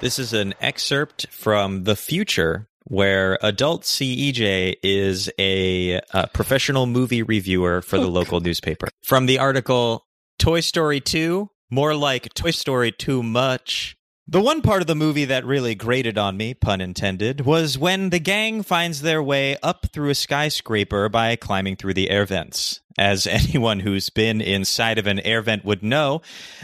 [0.00, 7.22] This is an excerpt from the future where adult CEJ is a, uh professional movie
[7.22, 8.88] reviewer for the local newspaper.
[9.02, 10.04] From the article
[10.38, 13.96] Toy Story 2, more like Toy Story Too Much.
[14.26, 18.08] The one part of the movie that really grated on me, pun intended, was when
[18.08, 22.80] the gang finds their way up through a skyscraper by climbing through the air vents.
[22.96, 26.22] As anyone who's been inside of an air vent would know,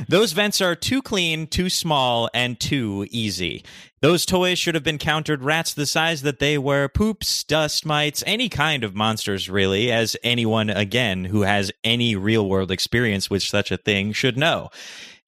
[0.08, 3.62] those vents are too clean, too small, and too easy.
[4.00, 8.24] Those toys should have been countered rats the size that they were poops, dust mites,
[8.26, 13.42] any kind of monsters, really, as anyone, again, who has any real world experience with
[13.42, 14.70] such a thing should know.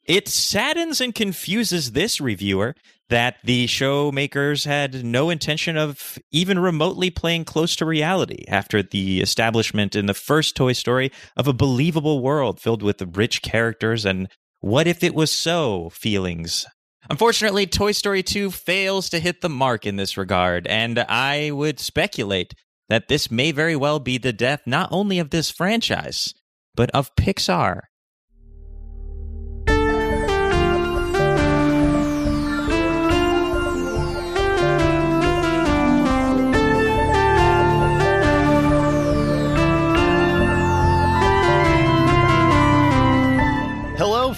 [0.05, 2.75] It saddens and confuses this reviewer
[3.09, 8.83] that the show makers had no intention of even remotely playing close to reality after
[8.83, 14.05] the establishment in the first Toy Story of a believable world filled with rich characters
[14.05, 14.29] and
[14.61, 16.67] what if it was so feelings.
[17.11, 21.81] Unfortunately, Toy Story 2 fails to hit the mark in this regard, and I would
[21.81, 22.55] speculate
[22.89, 26.33] that this may very well be the death not only of this franchise,
[26.75, 27.83] but of Pixar.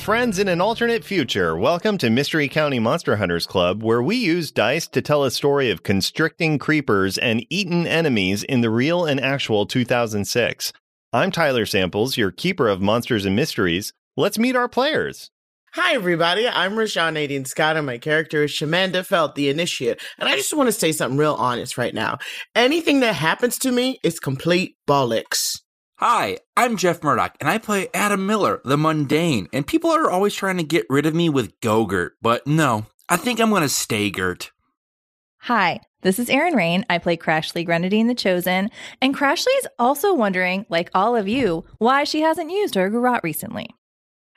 [0.04, 1.56] Friends in an alternate future.
[1.56, 5.70] Welcome to Mystery County Monster Hunters Club, where we use dice to tell a story
[5.70, 10.74] of constricting creepers and eaten enemies in the real and actual 2006.
[11.14, 13.94] I'm Tyler Samples, your keeper of monsters and mysteries.
[14.14, 15.30] Let's meet our players.
[15.72, 16.46] Hi, everybody.
[16.46, 20.02] I'm Rashawn Nadine Scott, and my character is Shamanda Felt, the Initiate.
[20.18, 22.18] And I just want to say something real honest right now.
[22.54, 25.63] Anything that happens to me is complete bollocks.
[25.98, 29.46] Hi, I'm Jeff Murdoch, and I play Adam Miller, the mundane.
[29.52, 33.16] And people are always trying to get rid of me with Gogurt, but no, I
[33.16, 34.50] think I'm going to stay Gert.
[35.42, 36.84] Hi, this is Erin Rein.
[36.90, 41.64] I play Krashlee Grenadine the Chosen, and Krashlee is also wondering, like all of you,
[41.78, 43.68] why she hasn't used her garrote recently.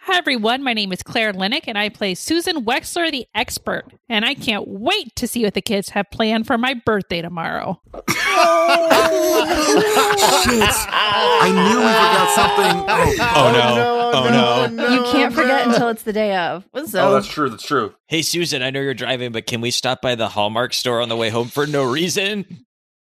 [0.07, 0.63] Hi, everyone.
[0.63, 3.83] My name is Claire Linic, and I play Susan Wexler, the expert.
[4.07, 7.81] And I can't wait to see what the kids have planned for my birthday tomorrow.
[7.93, 8.07] Shit!
[10.95, 12.85] I knew we forgot something.
[12.87, 13.83] Oh, Oh no.
[13.83, 14.87] Oh, oh, oh no.
[14.87, 16.63] you can't forget until it's the day of.
[16.85, 17.49] So oh, that's true.
[17.49, 17.93] That's true.
[18.07, 21.09] Hey, Susan, I know you're driving, but can we stop by the Hallmark store on
[21.09, 22.45] the way home for no reason?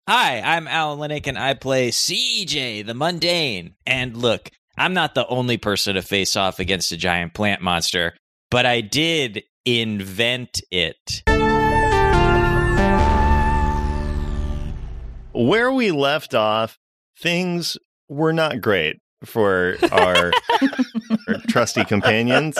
[0.09, 3.75] Hi, I'm Alan Linic, and I play CJ, the mundane.
[3.85, 8.15] And look, I'm not the only person to face off against a giant plant monster,
[8.51, 11.23] but I did invent it.
[15.35, 16.79] Where we left off,
[17.19, 17.77] things
[18.09, 20.33] were not great for our,
[21.29, 22.57] our trusty companions.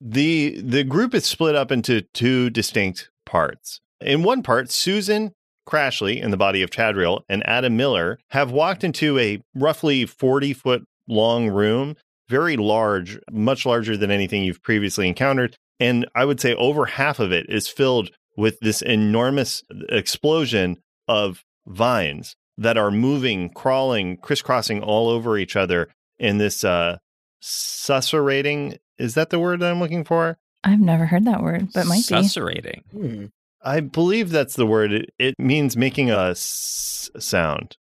[0.00, 3.80] The the group is split up into two distinct parts.
[4.00, 5.32] In one part, Susan
[5.66, 10.52] Krashlee in the body of Chadriel and Adam Miller have walked into a roughly 40
[10.52, 11.96] foot long room,
[12.28, 15.56] very large, much larger than anything you've previously encountered.
[15.80, 21.44] And I would say over half of it is filled with this enormous explosion of
[21.66, 25.88] vines that are moving, crawling, crisscrossing all over each other
[26.18, 26.98] in this uh
[27.40, 28.78] susurrating.
[28.98, 30.38] Is that the word that I'm looking for?
[30.62, 32.14] I've never heard that word, but might be.
[32.14, 32.82] Susurrating.
[32.90, 33.24] Hmm.
[33.64, 34.92] I believe that's the word.
[34.92, 37.76] It, it means making a s- sound.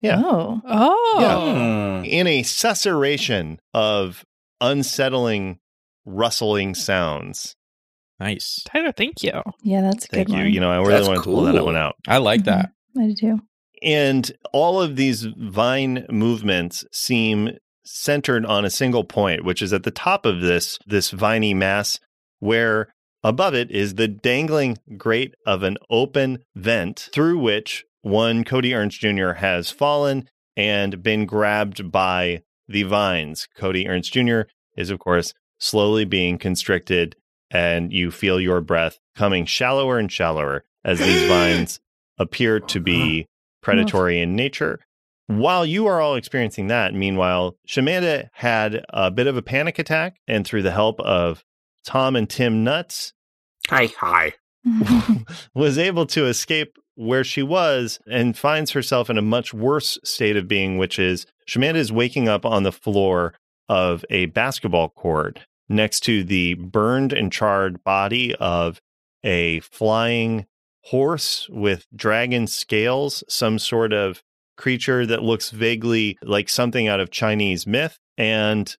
[0.00, 0.20] Yeah.
[0.24, 1.98] Oh, Oh.
[2.00, 2.04] Hmm.
[2.04, 4.24] In a susurration of
[4.60, 5.58] unsettling,
[6.04, 7.54] rustling sounds.
[8.18, 8.62] Nice.
[8.66, 9.32] Tyler, thank you.
[9.62, 10.42] yeah, that's a Thank good you.
[10.44, 10.52] one.
[10.52, 11.66] You know, I really That's want to pull that cool.
[11.66, 11.96] one out.
[12.06, 12.70] I like that.
[12.96, 13.38] I do too.
[13.82, 17.50] And all of these vine movements seem
[17.84, 21.98] centered on a single point, which is at the top of this this viney mass,
[22.38, 28.74] where above it is the dangling grate of an open vent through which one Cody
[28.74, 29.32] Ernst Jr.
[29.34, 33.48] has fallen and been grabbed by the vines.
[33.56, 34.42] Cody Ernst Jr.
[34.76, 37.16] is, of course, slowly being constricted,
[37.50, 41.80] and you feel your breath coming shallower and shallower as these vines
[42.18, 43.26] appear to be uh-huh.
[43.62, 44.80] predatory in nature.
[45.28, 50.16] While you are all experiencing that, meanwhile, Shamanda had a bit of a panic attack,
[50.26, 51.44] and through the help of
[51.84, 53.12] Tom and Tim Nuts,
[53.68, 54.34] Hi, hi.
[55.54, 60.36] was able to escape where she was and finds herself in a much worse state
[60.36, 63.34] of being, which is Shamanda is waking up on the floor
[63.68, 68.80] of a basketball court next to the burned and charred body of
[69.24, 70.46] a flying
[70.84, 74.22] horse with dragon scales, some sort of
[74.58, 78.76] creature that looks vaguely like something out of Chinese myth, and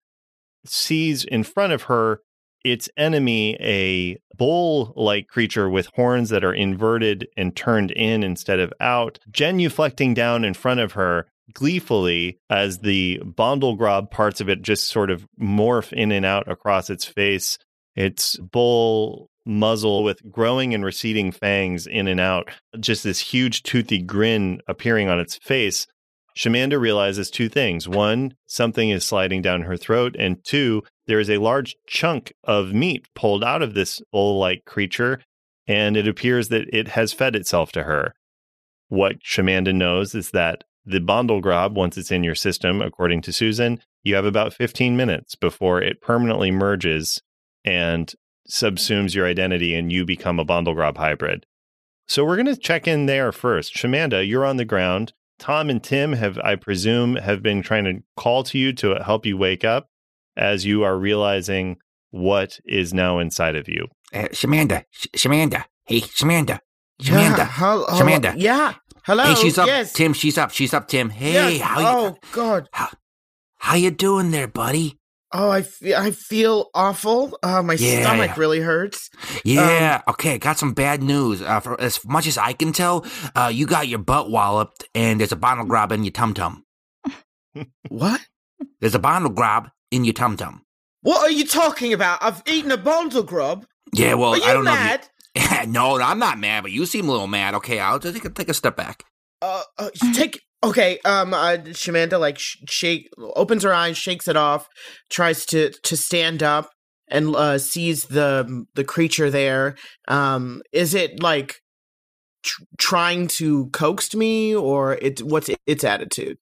[0.65, 2.21] sees in front of her
[2.63, 8.59] its enemy, a bull like creature with horns that are inverted and turned in instead
[8.59, 14.61] of out, genuflecting down in front of her gleefully as the Bondlegrob parts of it
[14.61, 17.57] just sort of morph in and out across its face.
[17.95, 22.49] Its bull muzzle with growing and receding fangs in and out,
[22.79, 25.85] just this huge toothy grin appearing on its face.
[26.35, 27.87] Shamanda realizes two things.
[27.87, 30.15] One, something is sliding down her throat.
[30.17, 34.65] And two, there is a large chunk of meat pulled out of this bull like
[34.65, 35.21] creature,
[35.67, 38.15] and it appears that it has fed itself to her.
[38.89, 43.79] What Shamanda knows is that the Bondlegrob, once it's in your system, according to Susan,
[44.03, 47.21] you have about 15 minutes before it permanently merges
[47.63, 48.13] and
[48.49, 51.45] subsumes your identity and you become a Bondlegrob hybrid.
[52.07, 53.73] So we're going to check in there first.
[53.73, 55.13] Shamanda, you're on the ground.
[55.39, 59.25] Tom and Tim have, I presume, have been trying to call to you to help
[59.25, 59.89] you wake up
[60.37, 61.77] as you are realizing
[62.11, 63.87] what is now inside of you.
[64.13, 65.65] Uh, Shamanda, Sh- Shamanda.
[65.85, 66.59] Hey, Shamanda.
[66.99, 67.47] Yeah, Shamanda.
[67.47, 68.33] hel- hel- Shamanda.
[68.37, 68.73] Yeah.
[69.05, 69.23] Hello.
[69.23, 69.67] Hey, she's up.
[69.67, 69.91] Yes.
[69.93, 70.51] Tim, she's up.
[70.51, 71.09] She's up, Tim.
[71.09, 71.61] Hey, Yes.
[71.61, 72.69] how you oh God.
[72.71, 72.89] how,
[73.57, 74.97] how you doing there, buddy?
[75.35, 75.65] Oh, I
[75.97, 77.37] I feel awful.
[77.41, 78.01] Uh, my Yeah.
[78.01, 79.09] stomach really hurts.
[79.43, 81.41] Yeah, okay, got some bad news.
[81.41, 83.03] Uh, for as much as I can tell,
[83.35, 86.63] uh, you got your butt walloped and there's a bottle grab in your tum tum.
[87.89, 88.21] What?
[88.79, 90.63] There's a bottle grab in your tum tum.
[91.01, 92.23] What are you talking about?
[92.23, 93.65] I've eaten a bundle grub.
[93.93, 95.07] Yeah, well, I don't mad?
[95.35, 95.61] know.
[95.61, 95.67] You...
[95.67, 97.53] no, I'm not mad, but you seem a little mad.
[97.55, 99.03] Okay, I'll just take a, take a step back.
[99.41, 100.41] Uh, uh, take.
[100.63, 100.99] Okay.
[101.05, 101.33] Um.
[101.33, 104.67] Uh, Shamanda like sh- shake opens her eyes, shakes it off,
[105.09, 106.71] tries to to stand up
[107.09, 109.75] and uh, sees the the creature there.
[110.07, 110.61] Um.
[110.71, 111.59] Is it like
[112.43, 115.21] tr- trying to coax me, or it?
[115.21, 116.37] What's its attitude?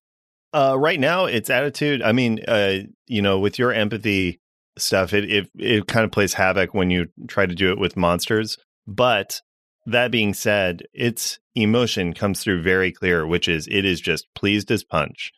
[0.53, 2.01] Uh, right now, its attitude.
[2.01, 4.39] I mean, uh, you know, with your empathy
[4.77, 7.95] stuff, it it it kind of plays havoc when you try to do it with
[7.98, 8.57] monsters.
[8.86, 9.42] But
[9.86, 14.69] that being said, its emotion comes through very clear, which is it is just pleased
[14.71, 15.31] as punch.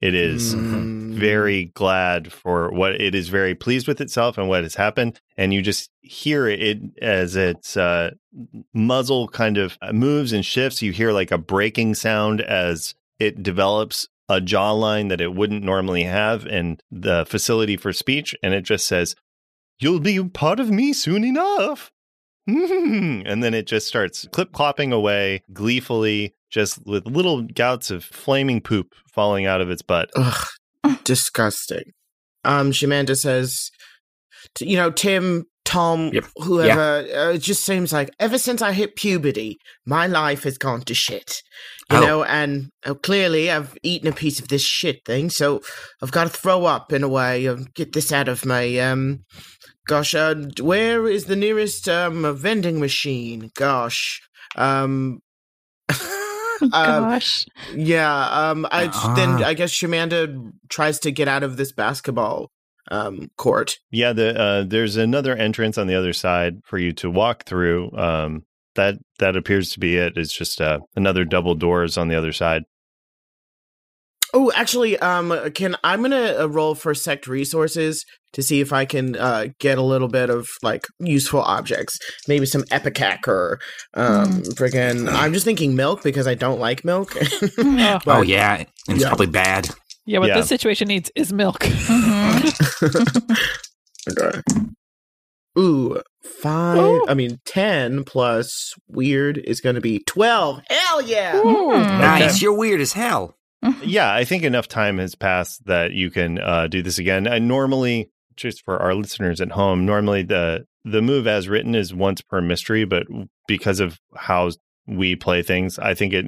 [0.00, 1.14] It is Mm.
[1.14, 5.52] very glad for what it is very pleased with itself and what has happened and
[5.52, 8.10] you just hear it as its uh,
[8.72, 14.08] muzzle kind of moves and shifts you hear like a breaking sound as it develops
[14.30, 18.86] a jawline that it wouldn't normally have and the facility for speech and it just
[18.86, 19.16] says
[19.80, 21.90] you'll be part of me soon enough.
[22.46, 28.60] And then it just starts clip clopping away gleefully just with little gouts of flaming
[28.60, 30.10] poop falling out of its butt.
[30.16, 30.46] Ugh,
[31.04, 31.92] disgusting.
[32.44, 33.70] Um, Shamanda says,
[34.60, 36.24] you know, Tim, Tom, Yep.
[36.36, 39.56] whoever, uh, it just seems like ever since I hit puberty,
[39.86, 41.42] my life has gone to shit.
[41.92, 42.00] You Oh.
[42.06, 45.60] know, and uh, clearly I've eaten a piece of this shit thing, so
[46.02, 49.20] I've got to throw up in a way and get this out of my, um,
[49.86, 53.50] gosh, uh, where is the nearest, um, vending machine?
[53.54, 54.20] Gosh,
[54.56, 55.20] um,
[55.88, 55.94] uh,
[56.72, 57.46] Gosh.
[57.74, 58.84] yeah, um, I
[59.16, 59.46] then Ah.
[59.46, 62.50] I guess Shamanda tries to get out of this basketball
[62.90, 63.78] um court.
[63.90, 67.90] Yeah, the uh, there's another entrance on the other side for you to walk through.
[67.96, 68.44] Um,
[68.76, 70.16] that that appears to be it.
[70.16, 72.64] It's just uh, another double doors on the other side.
[74.32, 78.84] Oh, actually, um, can I'm gonna uh, roll for sect resources to see if I
[78.84, 83.58] can uh get a little bit of like useful objects, maybe some ipecac or
[83.94, 87.16] um friggin' I'm just thinking milk because I don't like milk.
[87.58, 89.08] Oh, But- oh yeah, it's Yeah.
[89.08, 89.68] probably bad.
[90.06, 90.36] Yeah, what Yeah.
[90.38, 91.60] this situation needs is milk.
[91.60, 93.46] Mhm.
[94.10, 94.40] Okay.
[95.58, 96.00] Ooh,
[96.40, 96.78] five.
[96.78, 97.04] Ooh.
[97.08, 100.62] I mean, ten plus weird is going to be twelve.
[100.70, 101.36] Hell yeah!
[101.38, 101.72] Ooh.
[101.72, 103.36] Nice, you're weird as hell.
[103.82, 107.26] Yeah, I think enough time has passed that you can uh, do this again.
[107.26, 111.92] And normally, just for our listeners at home, normally the the move as written is
[111.92, 113.06] once per mystery, but
[113.46, 114.50] because of how
[114.86, 116.24] we play things, I think it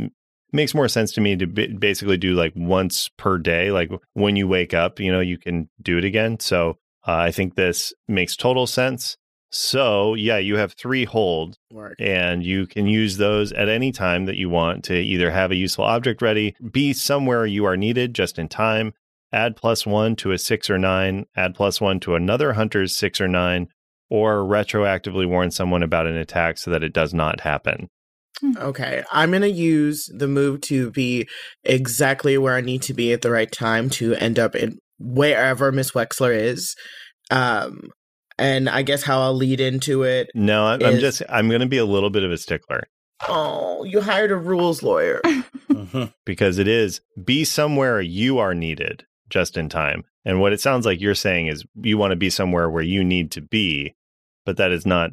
[0.52, 3.70] makes more sense to me to b- basically do like once per day.
[3.70, 6.38] Like when you wake up, you know, you can do it again.
[6.40, 9.16] So uh, I think this makes total sense.
[9.50, 11.96] So yeah, you have three hold Work.
[11.98, 15.56] and you can use those at any time that you want to either have a
[15.56, 18.94] useful object ready, be somewhere you are needed just in time,
[19.30, 23.20] add plus one to a six or nine, add plus one to another hunter's six
[23.20, 23.68] or nine,
[24.08, 27.90] or retroactively warn someone about an attack so that it does not happen.
[28.56, 31.28] Okay, I'm gonna use the move to be
[31.64, 35.70] exactly where I need to be at the right time to end up in wherever
[35.72, 36.74] Miss Wexler is.
[37.30, 37.90] Um,
[38.38, 40.28] and I guess how I'll lead into it.
[40.34, 42.84] No, I'm, I'm just I'm going to be a little bit of a stickler
[43.28, 45.20] Oh, you hired a rules lawyer.
[45.72, 46.12] Mhm.
[46.26, 50.04] because it is be somewhere you are needed just in time.
[50.24, 53.02] And what it sounds like you're saying is you want to be somewhere where you
[53.02, 53.94] need to be,
[54.44, 55.10] but that is not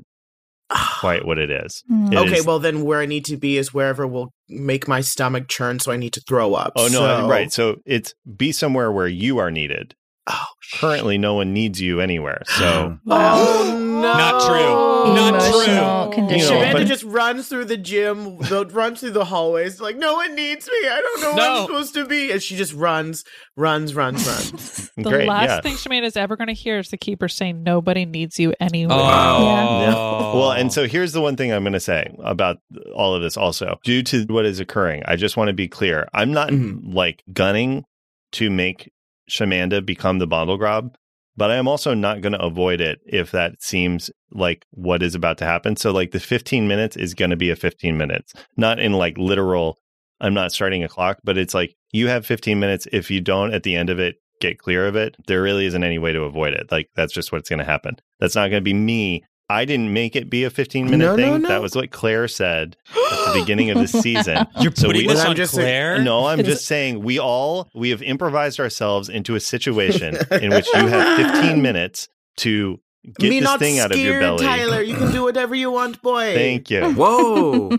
[1.00, 1.84] quite what it is.
[1.92, 2.14] Mm.
[2.14, 5.02] It okay, is- well then where I need to be is wherever will make my
[5.02, 6.74] stomach churn, so I need to throw up.
[6.76, 7.52] Oh no, So- right.
[7.52, 9.96] So it's be somewhere where you are needed.
[10.32, 10.46] Oh,
[10.76, 12.44] Currently no one needs you anywhere.
[12.46, 14.02] So Oh no!
[14.02, 15.16] Not true.
[15.16, 15.64] Not true.
[15.74, 16.54] Emotional condition.
[16.54, 19.98] You know, Shamanda but- just runs through the gym, the, runs through the hallways, like
[19.98, 20.88] no one needs me.
[20.88, 23.24] I don't know where I'm supposed to be, and she just runs,
[23.58, 24.92] runs, runs, runs.
[25.00, 25.28] The great.
[25.30, 25.62] last yeah.
[25.62, 29.82] thing Shamanda's ever going to hear is the keeper saying, Nobody needs you anywhere." Oh.
[29.82, 29.94] Yeah.
[30.36, 32.58] Well, and so here's the one thing I'm going to say about
[32.94, 33.80] all of this also.
[33.84, 36.08] Due to what is occurring, I just want to be clear.
[36.14, 36.94] I'm not Mhm.
[36.94, 37.86] like gunning
[38.34, 38.92] to make
[39.30, 40.94] Shamanda become the Bondlegrob,
[41.38, 45.16] but I am also not going to avoid it if that seems like what is
[45.16, 45.76] about to happen.
[45.76, 49.18] So like the 15 minutes is going to be a 15 minutes, not in like
[49.18, 49.78] literal
[50.22, 53.54] I'm not starting a clock, but it's like you have 15 minutes if you don't
[53.54, 56.24] at the end of it get clear of it, there really isn't any way to
[56.24, 56.72] avoid it.
[56.72, 57.98] Like that's just what's going to happen.
[58.20, 59.24] That's not going to be me.
[59.52, 61.42] I didn't make it be a 15 minute No, no, thing.
[61.42, 61.48] no.
[61.48, 64.46] That was what Claire said at the beginning of the season.
[64.62, 66.02] You're So putting we- this on just- Claire?
[66.04, 70.68] No, I'm just saying we all we have improvised ourselves into a situation in which
[70.74, 72.80] you have 15 minutes to
[73.18, 74.46] get Me this not thing out of your scared, belly.
[74.46, 74.82] Tyler.
[74.82, 76.34] You can do whatever you want, boy.
[76.36, 76.94] Thank you.
[76.94, 77.70] Whoa.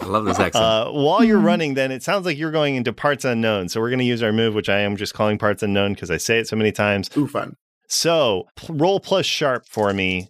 [0.00, 0.64] I love this accent.
[0.64, 3.68] Uh, while you're running, then it sounds like you're going into parts unknown.
[3.68, 6.10] So we're going to use our move, which I am just calling parts unknown because
[6.10, 7.10] I say it so many times.
[7.16, 7.56] Ooh, fun.
[7.86, 10.28] So pl- roll plus sharp for me,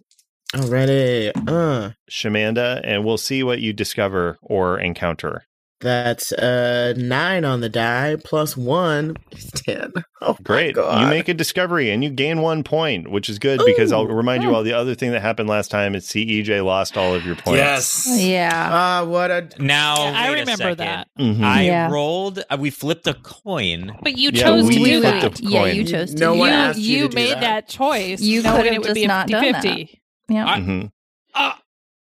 [0.53, 1.31] Already.
[1.47, 5.45] Uh, Shamanda, and we'll see what you discover or encounter.
[5.81, 9.91] that's uh nine on the die plus one is ten.
[10.21, 10.75] Oh, my Great.
[10.75, 11.01] God.
[11.01, 14.13] You make a discovery and you gain one point, which is good because I'll Ooh.
[14.15, 17.25] remind you all the other thing that happened last time is CEJ lost all of
[17.25, 17.57] your points.
[17.57, 18.07] yes.
[18.21, 18.69] yeah.
[18.71, 20.77] Ah, what a Now, I wait a remember second.
[20.77, 21.07] that.
[21.19, 21.43] Mhm.
[21.43, 21.89] I Yeah.
[21.91, 23.97] rolled, uh, we flipped a coin.
[24.01, 25.43] But you chose we to do flipped that.
[25.43, 26.19] yeah, you chose to.
[26.19, 26.69] No do one you that.
[26.69, 27.41] asked you you to do made that.
[27.41, 28.21] that, choice.
[28.21, 30.45] You knowing could've it would just be not done 50 Yeah.
[30.45, 30.91] I- Mhm.
[31.33, 31.61] Ah.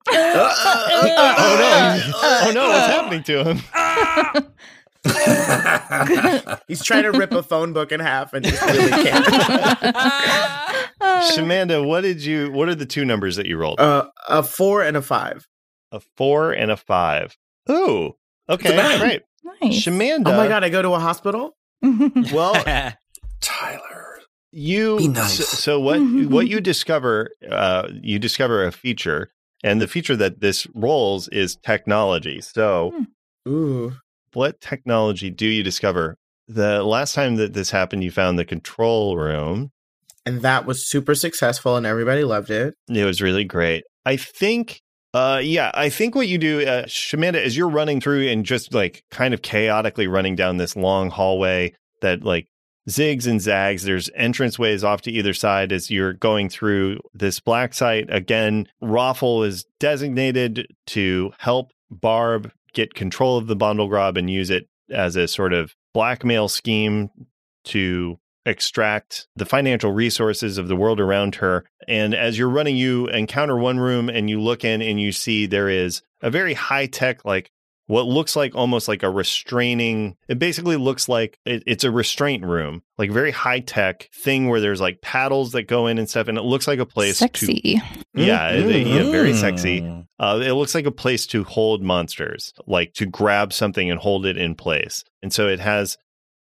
[0.10, 2.12] Oh no!
[2.22, 2.68] oh no!
[2.70, 3.58] What's happening to him?
[6.68, 9.24] He's trying to rip a phone book in half and just really can't.
[11.32, 12.50] Shamanda, what did you?
[12.52, 13.80] What are the two numbers that you rolled?
[13.80, 15.46] uh, a four and a five.
[15.92, 17.36] a four and a five.
[17.70, 18.14] Ooh.
[18.48, 18.74] Okay.
[18.76, 18.98] nine.
[18.98, 19.22] Great.
[19.62, 19.74] Nice.
[19.84, 20.28] Shamanda.
[20.28, 21.54] Oh my god, I go to a hospital.
[21.82, 22.54] Well,
[23.40, 24.07] Tyler.
[24.52, 24.98] You.
[24.98, 25.36] Be nice.
[25.36, 25.98] So, so what?
[25.98, 27.30] what you discover?
[27.50, 29.30] Uh, you discover a feature,
[29.62, 32.40] and the feature that this rolls is technology.
[32.40, 33.06] So,
[33.46, 33.94] Ooh.
[34.32, 36.16] what technology do you discover?
[36.46, 39.70] The last time that this happened, you found the control room.
[40.24, 42.74] And that was super successful and everybody loved it.
[42.88, 43.84] It was really great.
[44.04, 44.80] I think,
[45.14, 48.74] uh, yeah, I think what you do, uh, Shamanda, is you're running through and just
[48.74, 52.46] like kind of chaotically running down this long hallway that like
[52.88, 53.84] zigs and zags.
[53.84, 58.06] There's entranceways off to either side as you're going through this black site.
[58.08, 64.68] Again, Raffle is designated to help Barb get control of the Bondlegrob and use it
[64.90, 67.10] as a sort of blackmail scheme
[67.64, 71.64] to extract the financial resources of the world around her.
[71.86, 75.46] And as you're running, you encounter one room and you look in and you see
[75.46, 77.50] there is a very high tech, like
[77.88, 80.16] what looks like almost like a restraining.
[80.28, 84.60] It basically looks like it, it's a restraint room, like very high tech thing where
[84.60, 86.28] there's like paddles that go in and stuff.
[86.28, 87.80] And it looks like a place to Sexy.
[88.14, 89.80] yeah, it- yeah, very sexy.
[90.20, 94.26] Uh, it looks like a place to hold monsters, like to grab something and hold
[94.26, 95.02] it in place.
[95.22, 95.96] And so it has,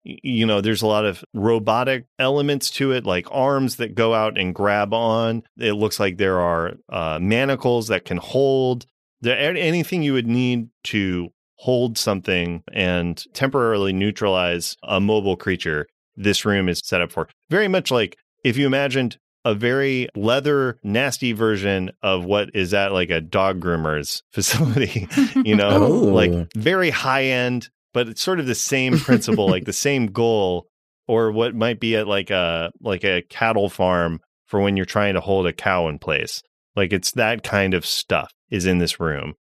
[0.04, 4.38] you know, there's a lot of robotic elements to it, like arms that go out
[4.38, 5.44] and grab on.
[5.58, 8.86] It looks like there are uh, manacles that can hold
[9.22, 15.88] there, anything you would need to hold something and temporarily neutralize a mobile creature.
[16.16, 20.78] This room is set up for very much like if you imagined a very leather,
[20.84, 25.08] nasty version of what is at like a dog groomer's facility,
[25.46, 25.88] you know, Oh.
[25.90, 30.68] like very high end, but it's sort of the same principle, like the same goal,
[31.08, 35.14] or what might be at like a like a cattle farm for when you're trying
[35.14, 36.42] to hold a cow in place.
[36.76, 39.36] Like it's that kind of stuff is in this room.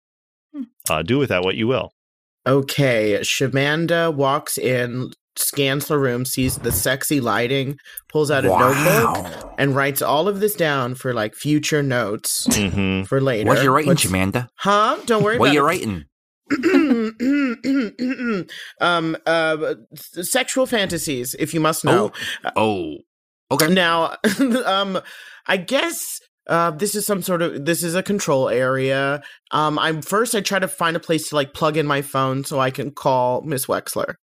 [0.89, 1.92] Uh, do with that what you will.
[2.48, 7.78] Okay, Shamanda walks in scans the room, sees the sexy lighting,
[8.10, 13.04] pulls out a notebook, and writes all of this down for like future notes hmm
[13.04, 13.48] for later.
[13.48, 14.48] What are you writing, Puts- Shamanda?
[14.56, 14.98] Huh?
[15.06, 15.63] Don't worry What about you it.
[15.63, 16.06] writing?
[18.82, 22.12] um, uh, sexual fantasies, if you must know.
[22.56, 22.98] Oh.
[23.51, 23.68] Okay.
[23.74, 24.16] Now,
[24.66, 25.00] um,
[25.48, 29.22] I guess uh, this is some sort of this is a control area.
[29.51, 32.44] Um, I'm first I try to find a place to like plug in my phone
[32.44, 34.15] so I can call Miss Wexler.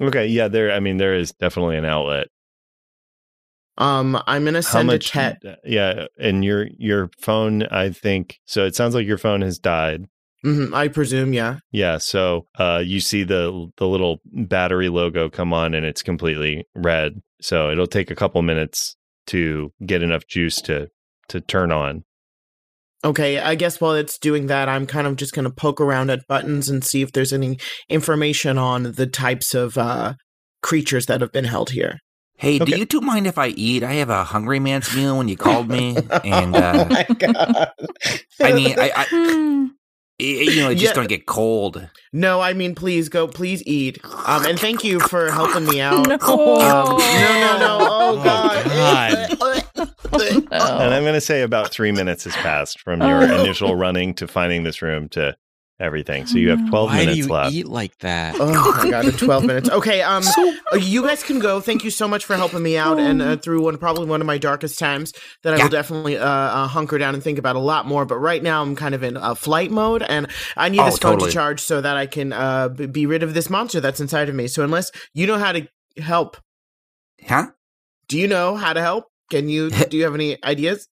[0.00, 0.72] Okay, yeah, there.
[0.72, 2.26] I mean, there is definitely an outlet.
[3.78, 5.08] Um, I'm gonna send much?
[5.08, 5.46] a text.
[5.64, 7.62] Yeah, and your your phone.
[7.62, 8.64] I think so.
[8.64, 10.06] It sounds like your phone has died.
[10.42, 11.58] hmm I presume, yeah.
[11.70, 16.66] Yeah, so uh, you see the the little battery logo come on, and it's completely
[16.74, 17.20] red.
[17.40, 18.96] So it'll take a couple minutes
[19.28, 20.88] to get enough juice to
[21.28, 22.04] to turn on.
[23.04, 26.26] Okay, I guess while it's doing that, I'm kind of just gonna poke around at
[26.28, 27.58] buttons and see if there's any
[27.88, 30.14] information on the types of uh
[30.62, 31.98] creatures that have been held here.
[32.36, 32.72] Hey, Okay.
[32.72, 33.82] do you two mind if I eat?
[33.84, 37.70] I have a hungry man's meal when you called me, and oh uh, my god!
[38.40, 39.66] I mean, I, I Hmm.
[40.18, 40.96] it- you know, it's just Yeah.
[40.96, 41.88] gonna get cold.
[42.12, 43.98] no, I mean, please go, please eat.
[44.04, 46.08] Um, and thank you for helping me out.
[46.08, 46.14] No.
[46.14, 47.78] Um, no, no, no!
[47.80, 48.66] Oh Oh, god!
[48.66, 49.67] And
[50.50, 50.78] Oh.
[50.78, 53.40] I'm going to say about three minutes has passed from your Oh.
[53.42, 55.36] initial running to finding this room to
[55.80, 56.26] everything.
[56.26, 57.54] So you have 12 Why do minutes you left.
[57.54, 58.34] eat like that?
[58.40, 59.16] Oh my god!
[59.18, 59.70] Twelve minutes.
[59.70, 60.02] Okay.
[60.08, 60.24] Um,
[60.72, 61.60] uh, you guys can go.
[61.60, 64.26] Thank you so much for helping me out and uh, through one probably one of
[64.26, 65.12] my darkest times
[65.44, 65.62] that I Yeah.
[65.64, 68.04] will definitely uh, uh, hunker down and think about a lot more.
[68.06, 70.98] But right now I'm kind of in uh, flight mode and I need Oh, this
[70.98, 71.30] phone totally.
[71.30, 74.28] to charge so that I can uh, b- be rid of this monster that's inside
[74.28, 74.48] of me.
[74.48, 76.36] So unless you know how to help,
[77.26, 77.48] Huh?
[78.08, 79.04] do you know how to help?
[79.30, 79.70] Can you?
[79.70, 80.88] do you have any ideas?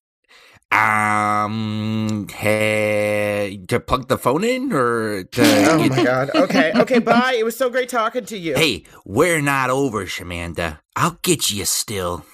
[0.72, 5.42] Um, hey, to plug the phone in or to?
[5.70, 6.30] Oh my god.
[6.34, 6.72] Okay.
[6.74, 6.98] Okay.
[7.00, 7.36] Bye.
[7.38, 8.54] It was so great talking to you.
[8.54, 10.80] Hey, we're not over, Shamanda.
[10.96, 12.24] I'll get you still.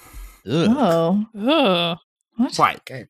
[0.49, 0.67] Ugh.
[0.69, 1.25] Oh.
[1.37, 1.97] Ugh.
[2.57, 2.89] What?
[2.89, 3.07] You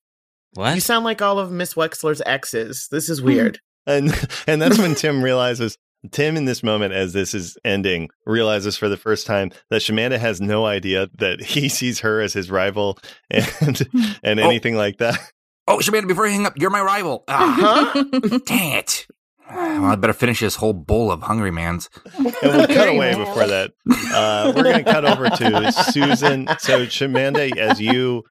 [0.54, 0.82] What?
[0.84, 2.88] sound like all of Miss Wexler's exes.
[2.92, 3.60] This is weird.
[3.88, 4.14] And
[4.48, 5.78] and that's when Tim realizes
[6.12, 10.20] Tim in this moment as this is ending realizes for the first time that Shamanda
[10.20, 12.98] has no idea that he sees her as his rival
[13.32, 13.88] and
[14.24, 14.44] and Oh.
[14.50, 15.20] anything like that.
[15.68, 17.24] Oh, Shamanda, before you hang up, you're my rival.
[17.28, 18.04] Ah, Huh?
[18.46, 19.08] dang it.
[19.50, 21.90] Well, I better finish this whole bowl of Hungry Man's.
[22.18, 23.72] And we'll cut away before that.
[24.14, 26.48] Uh, we're going to cut over to Susan.
[26.60, 28.24] So, Shamanda, as you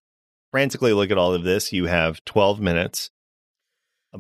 [0.51, 3.11] frantically look at all of this, you have 12 minutes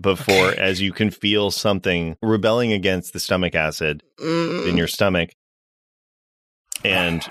[0.00, 4.68] before, as you can feel something rebelling against the stomach acid Mm.
[4.68, 5.30] in your stomach.
[6.84, 7.26] And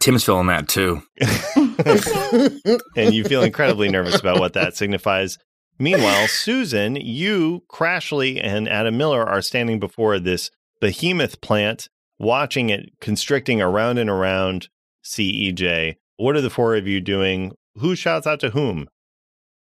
[0.00, 1.02] Tim's feeling that too.
[2.96, 5.38] and you feel incredibly nervous about what that signifies.
[5.78, 12.90] Meanwhile, Susan, you, Krashlee, and Adam Miller are standing before this behemoth plant, watching it
[13.00, 14.68] constricting around and around
[15.04, 15.96] CEJ.
[16.16, 17.52] What are the four of you doing?
[17.76, 18.88] Who shouts out to whom?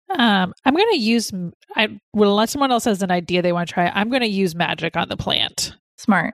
[0.10, 1.32] Um, I'm going to use.
[1.76, 3.88] I well, unless someone else has an idea they want to try.
[3.94, 5.76] I'm going to use magic on the plant.
[5.98, 6.34] Smart.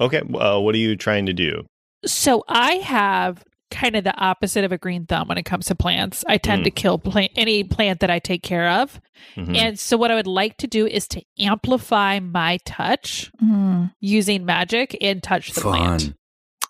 [0.00, 1.64] Okay, uh, what are you trying to do?
[2.06, 5.74] So I have kind of the opposite of a green thumb when it comes to
[5.74, 6.24] plants.
[6.28, 6.64] I tend Mm.
[6.64, 9.00] to kill plant, any plant that I take care of.
[9.36, 9.56] Mhm.
[9.56, 13.92] And so what I would like to do is to amplify my touch Mm.
[14.00, 16.14] using magic and touch the plant.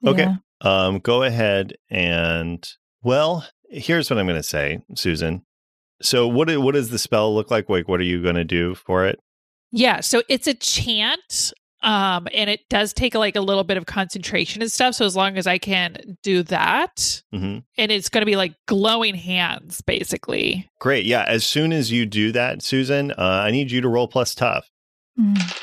[0.06, 0.22] Okay.
[0.22, 0.36] Yeah.
[0.62, 2.66] Um, go ahead and
[3.02, 5.44] well, here's what I'm going to say, Susan.
[6.02, 7.68] So, what what does the spell look like?
[7.68, 9.20] Like, what are you going to do for it?
[9.70, 11.52] Yeah, so it's a chant.
[11.82, 14.94] Um, and it does take like a little bit of concentration and stuff.
[14.94, 18.54] So as long as I can do that, hmm and it's going to be like
[18.66, 20.66] glowing hands, basically.
[20.80, 21.04] Great.
[21.04, 21.26] Yeah.
[21.28, 24.70] As soon as you do that, Susan, uh, I need you to roll plus tough.
[25.20, 25.60] Mm.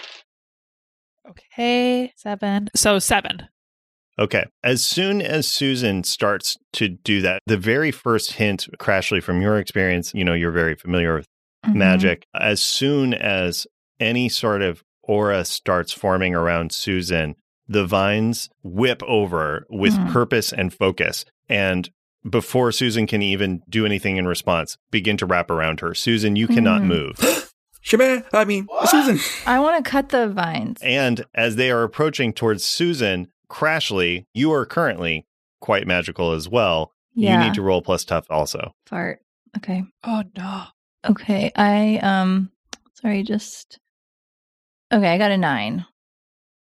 [1.27, 2.69] Okay, seven.
[2.75, 3.47] So seven.
[4.19, 4.45] Okay.
[4.63, 9.57] As soon as Susan starts to do that, the very first hint, Krashlee, from your
[9.57, 11.27] experience, you know, you're very familiar with
[11.65, 11.75] Mhm.
[11.75, 12.25] magic.
[12.39, 13.65] As soon as
[13.99, 17.35] any sort of aura starts forming around Susan,
[17.67, 20.11] the vines whip over with Mhm.
[20.11, 21.23] purpose and focus.
[21.47, 21.89] And
[22.29, 25.93] before Susan can even do anything in response, begin to wrap around her.
[25.95, 26.85] Susan, you cannot Mhm.
[26.85, 27.15] move.
[27.83, 29.19] Shamanda, I mean, Susan.
[29.47, 30.79] I want to cut the vines.
[30.83, 35.25] And as they are approaching towards Susan, Krashlee, you are currently
[35.59, 36.93] quite magical as well.
[37.13, 37.37] yeah.
[37.39, 38.73] You need to roll plus tough also.
[38.87, 39.19] fart.
[39.57, 39.83] Okay.
[40.03, 40.63] Oh no.
[41.09, 41.51] Okay.
[41.55, 42.49] I um.
[43.01, 43.23] Sorry.
[43.23, 43.79] Just.
[44.93, 45.09] Okay.
[45.13, 45.85] I got a nine.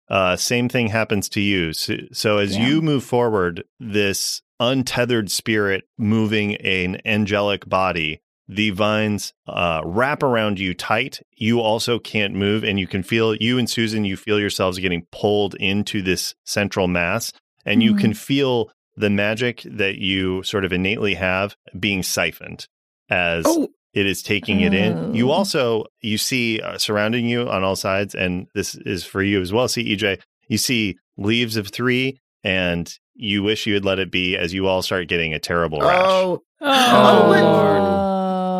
[0.09, 1.71] Uh, same thing happens to you.
[1.73, 2.67] So, so as Yeah.
[2.67, 8.21] you move forward, this untethered spirit moving an angelic body,
[8.53, 11.21] the vines uh, wrap around you tight.
[11.37, 14.03] You also can't move, and you can feel you and Susan.
[14.03, 17.31] You feel yourselves getting pulled into this central mass
[17.65, 17.99] and you Mhm.
[18.01, 22.67] can feel the magic that you sort of innately have being siphoned
[23.09, 25.13] as Oh, it is taking it in.
[25.15, 25.33] You Oh.
[25.33, 29.53] also you see uh, surrounding you on all sides, and this is for you as
[29.53, 29.67] well.
[29.67, 30.17] CEJ,
[30.49, 34.67] you see leaves of three, and you wish you had let it be as you
[34.67, 36.01] all start getting a terrible rash.
[36.03, 38.10] oh, Oh, but- Lord.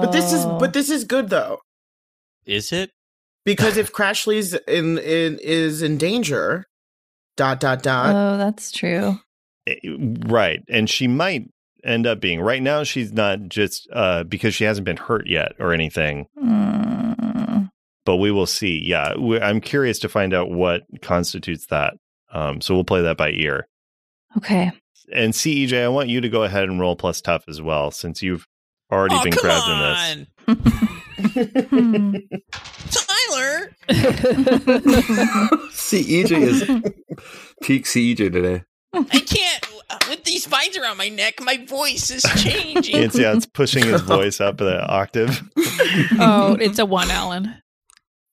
[0.02, 0.58] But this is Oh.
[0.60, 1.60] but this is good though
[2.46, 2.92] Is it?
[3.46, 6.66] because if Krashlee's in, in is in danger,
[7.38, 8.16] dot dot dot.
[8.16, 9.20] Oh, that's true.
[9.68, 9.76] Eh,
[10.26, 11.50] Right, and she might
[11.84, 12.40] end up being.
[12.42, 16.28] Right now, she's not just uh, because she hasn't been hurt yet or anything.
[16.38, 17.70] Mm.
[18.06, 18.82] But we will see.
[18.84, 21.94] Yeah, we, I'm curious to find out what constitutes that.
[22.34, 23.68] Um, so we'll play that by ear.
[24.38, 24.72] Okay.
[25.14, 28.22] And CEJ, I want you to go ahead and roll plus tough as well, since
[28.22, 28.48] you've
[28.92, 30.28] already oh, been come grabbed in this.
[30.48, 30.62] on.
[32.92, 33.72] Tyler.
[35.72, 36.64] CEJ E is
[37.64, 38.64] peak CEJ today.
[38.94, 39.68] I can't.
[39.90, 42.96] Uh, with these vines around my neck, my voice is changing.
[42.98, 45.42] It's yeah, it's pushing his voice up the octave.
[46.20, 47.56] oh, it's a one, Alan.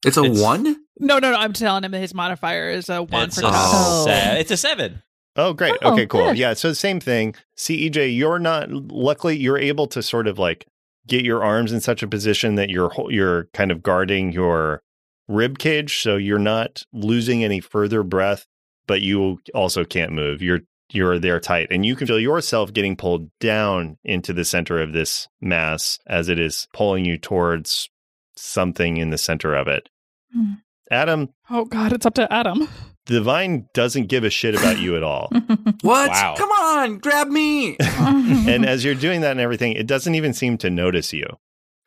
[0.05, 0.77] It's a It's- one?
[1.01, 1.37] No, no, no.
[1.37, 3.55] I'm telling him that his modifier is a one it's, for a tough.
[3.57, 4.05] Oh.
[4.07, 5.03] se- it's a seven.
[5.39, 5.77] Oh, great.
[5.83, 6.25] Oh, okay, cool.
[6.25, 6.37] good.
[6.39, 7.35] Yeah, so same thing.
[7.57, 8.71] CEJ, you're not.
[8.71, 10.67] Luckily, you're able to sort of like
[11.07, 14.83] get your arms in such a position that you're you're kind of guarding your
[15.29, 18.47] rib cage, so you're not losing any further breath,
[18.89, 20.43] but you also can't move.
[20.43, 24.83] You're you're there tight, and you can feel yourself getting pulled down into the center
[24.83, 27.89] of this mass as it is pulling you towards
[28.37, 29.89] something in the center of it.
[30.35, 30.55] Hmm.
[30.91, 32.67] Adam, Oh God, it's up to Adam.
[33.09, 35.31] The vine doesn't give a shit about you at all.
[35.83, 36.11] What?
[36.11, 36.35] Wow.
[36.37, 37.77] Come on, grab me.
[37.81, 41.27] and as you're doing that and everything, it doesn't even seem to notice you.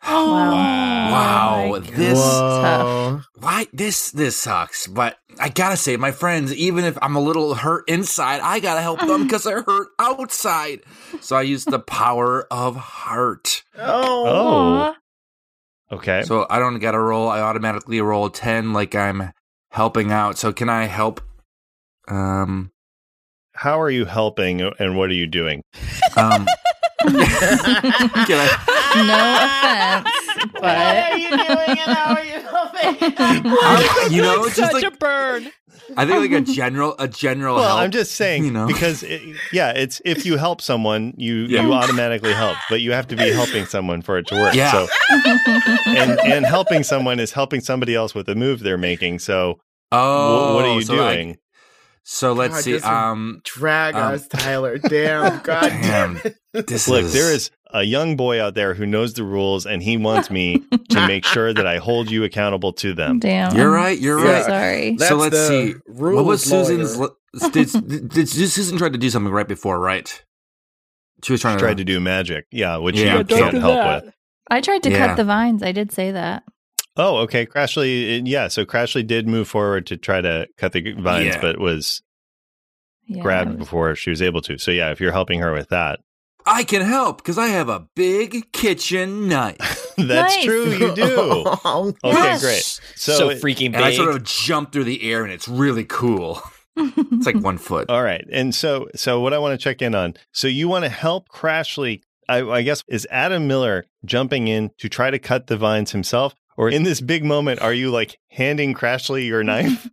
[0.03, 0.31] Oh,
[1.11, 3.21] Wow, my this Whoa.
[3.39, 4.87] why this this sucks.
[4.87, 8.81] But I gotta say, my friends, even if I'm a little hurt inside, I gotta
[8.81, 10.81] help them because they're hurt outside.
[11.19, 13.63] So I use the power of heart.
[13.77, 14.95] Oh.
[15.91, 15.95] Oh.
[15.97, 16.23] Okay.
[16.23, 17.27] So I don't gotta roll.
[17.27, 19.31] I automatically roll ten, like I'm
[19.71, 20.37] helping out.
[20.37, 21.21] So can I help?
[22.07, 22.71] Um,
[23.53, 25.61] How are you helping and what are you doing?
[26.17, 26.45] um,
[27.01, 28.80] can I?
[28.95, 30.07] No offense,
[30.53, 30.77] What but
[31.11, 33.13] are you doing and how are you helping?
[33.17, 35.51] I- you know, It's just such like a burn.
[35.97, 37.79] I think like a general, a general Well, help.
[37.81, 38.65] I'm just saying you know.
[38.65, 41.63] because it, yeah, it's if you help someone, you Yeah.
[41.63, 44.53] you automatically help, but you have to be helping someone for it to work.
[44.55, 44.71] Yeah.
[44.71, 44.87] So
[45.87, 49.19] and and helping someone is helping somebody else with the move they're making.
[49.19, 49.59] So
[49.91, 51.37] oh, wh- what are you so I- doing?
[52.03, 52.79] so let's God, see.
[52.79, 54.77] Um, Drag Um, us, Tyler.
[54.77, 55.39] Damn.
[55.43, 56.21] God damn.
[56.53, 56.65] damn.
[56.67, 59.81] This Look, is there is a young boy out there who knows the rules and
[59.81, 63.19] he wants me to make sure that I hold you accountable to them.
[63.19, 63.55] damn.
[63.55, 63.97] You're right.
[63.97, 64.45] You're so right.
[64.45, 64.97] Sorry.
[64.97, 65.73] so let's see.
[65.87, 66.65] What was lawyer.
[66.65, 67.09] Susan's?
[67.53, 70.23] Did, did, did Susan tried to do something right before, right?
[71.23, 72.45] She was trying to Tried to do magic.
[72.51, 74.05] Yeah, which Yeah, you can't help that.
[74.05, 74.13] with.
[74.49, 75.07] I tried to Yeah.
[75.07, 75.63] cut the vines.
[75.63, 76.43] I did say that.
[76.97, 77.45] Oh, okay.
[77.45, 78.47] Krashlee, uh, yeah.
[78.49, 81.41] So Krashlee did move forward to try to cut the vines, Yeah.
[81.41, 82.01] but was
[83.07, 84.57] Yeah, grabbed was- before she was able to.
[84.57, 85.99] So yeah, if you're helping her with that,
[86.45, 90.45] I can help because I have a big kitchen knife, that's Nice.
[90.45, 90.65] true.
[90.71, 91.05] You do.
[91.63, 92.41] Oh, Okay, Yes.
[92.41, 92.81] great.
[92.95, 95.83] So, So, it- freaking and I sort of jump through the air, and it's really
[95.85, 96.41] cool.
[96.77, 97.89] It's like one foot.
[97.89, 98.25] all right.
[98.31, 100.15] And so, so what I want to check in on.
[100.31, 102.01] So you want to help Krashlee?
[102.29, 106.33] I, I guess is Adam Miller jumping in to try to cut the vines himself,
[106.57, 109.89] or in this big moment, are you like handing Krashlee your knife?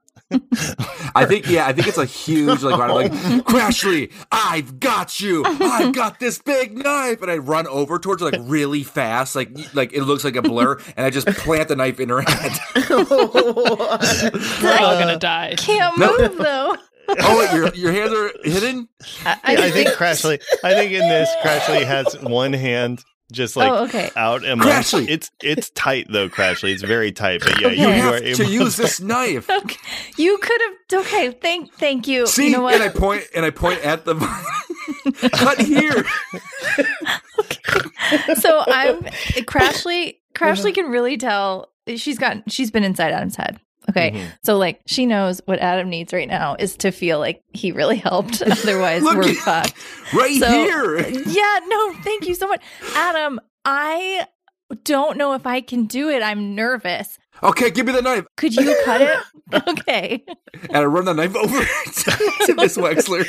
[1.14, 3.12] I think, yeah, I think it's a huge like, run, like
[3.44, 5.42] Krashlee, I've got you.
[5.44, 9.50] I've got this big knife, and I run over towards her like really fast, like
[9.74, 12.52] like it looks like a blur, and I just plant the knife in her head.
[12.90, 15.54] We're all gonna die.
[15.56, 16.16] Can't No.
[16.18, 16.76] move though.
[17.20, 18.88] oh, wait, your your hands are hidden.
[19.24, 20.42] I, I think Krashlee.
[20.62, 24.10] I think in this, Krashlee has one hand just like oh, okay.
[24.16, 24.92] out amongst.
[24.94, 25.08] Krashlee.
[25.08, 26.72] It's it's tight though, Krashlee.
[26.72, 27.76] It's very tight, but yeah, Okay.
[27.76, 29.48] you, You you have are to able use this knife.
[29.58, 29.76] Okay.
[30.16, 31.00] You could have.
[31.06, 31.30] Okay.
[31.32, 31.72] Thank.
[31.74, 32.26] Thank you.
[32.26, 32.74] See, you know what?
[32.74, 34.14] and I point and I point at the
[35.32, 36.04] cut here.
[38.36, 39.02] so I'm
[39.44, 40.16] Krashlee.
[40.34, 43.60] Krashlee can really tell she's got she's been inside Adam's head.
[43.88, 44.10] Okay.
[44.12, 44.32] Mhm.
[44.44, 47.96] So like she knows what Adam needs right now is to feel like he really
[47.96, 48.42] helped.
[48.46, 49.74] Otherwise Look we're at- fucked.
[50.14, 50.98] Right So- here.
[51.08, 52.62] Yeah, no, thank you so much.
[52.94, 54.26] Adam, I
[54.84, 56.22] don't know if I can do it.
[56.22, 57.18] I'm nervous.
[57.42, 58.24] Okay, give me the knife.
[58.36, 59.18] Could you cut it?
[59.66, 60.22] Okay.
[60.68, 61.58] And I run the knife over
[62.44, 63.24] to Miss Wexler.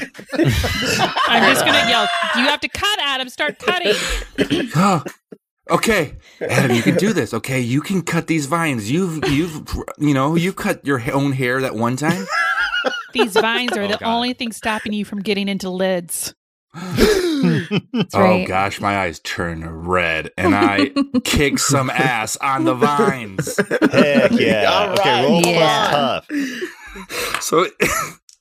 [1.30, 2.08] I'm just gonna yell.
[2.36, 3.30] You have to cut, Adam.
[3.30, 3.93] Start cutting.
[5.69, 7.34] Oh, okay, Adam, you can do this.
[7.34, 8.89] Okay, you can cut these vines.
[8.91, 12.25] You've, you've, you know, you cut your own hair that one time.
[13.13, 14.15] These vines are Oh, the God.
[14.15, 16.34] only thing stopping you from getting into lids.
[16.73, 20.91] That's Oh gosh, my eyes turn red, and I
[21.23, 23.58] kick some ass on the vines.
[23.91, 24.65] Heck yeah.
[24.69, 26.21] All okay, roll Yeah.
[26.27, 27.41] plus tough.
[27.43, 27.67] So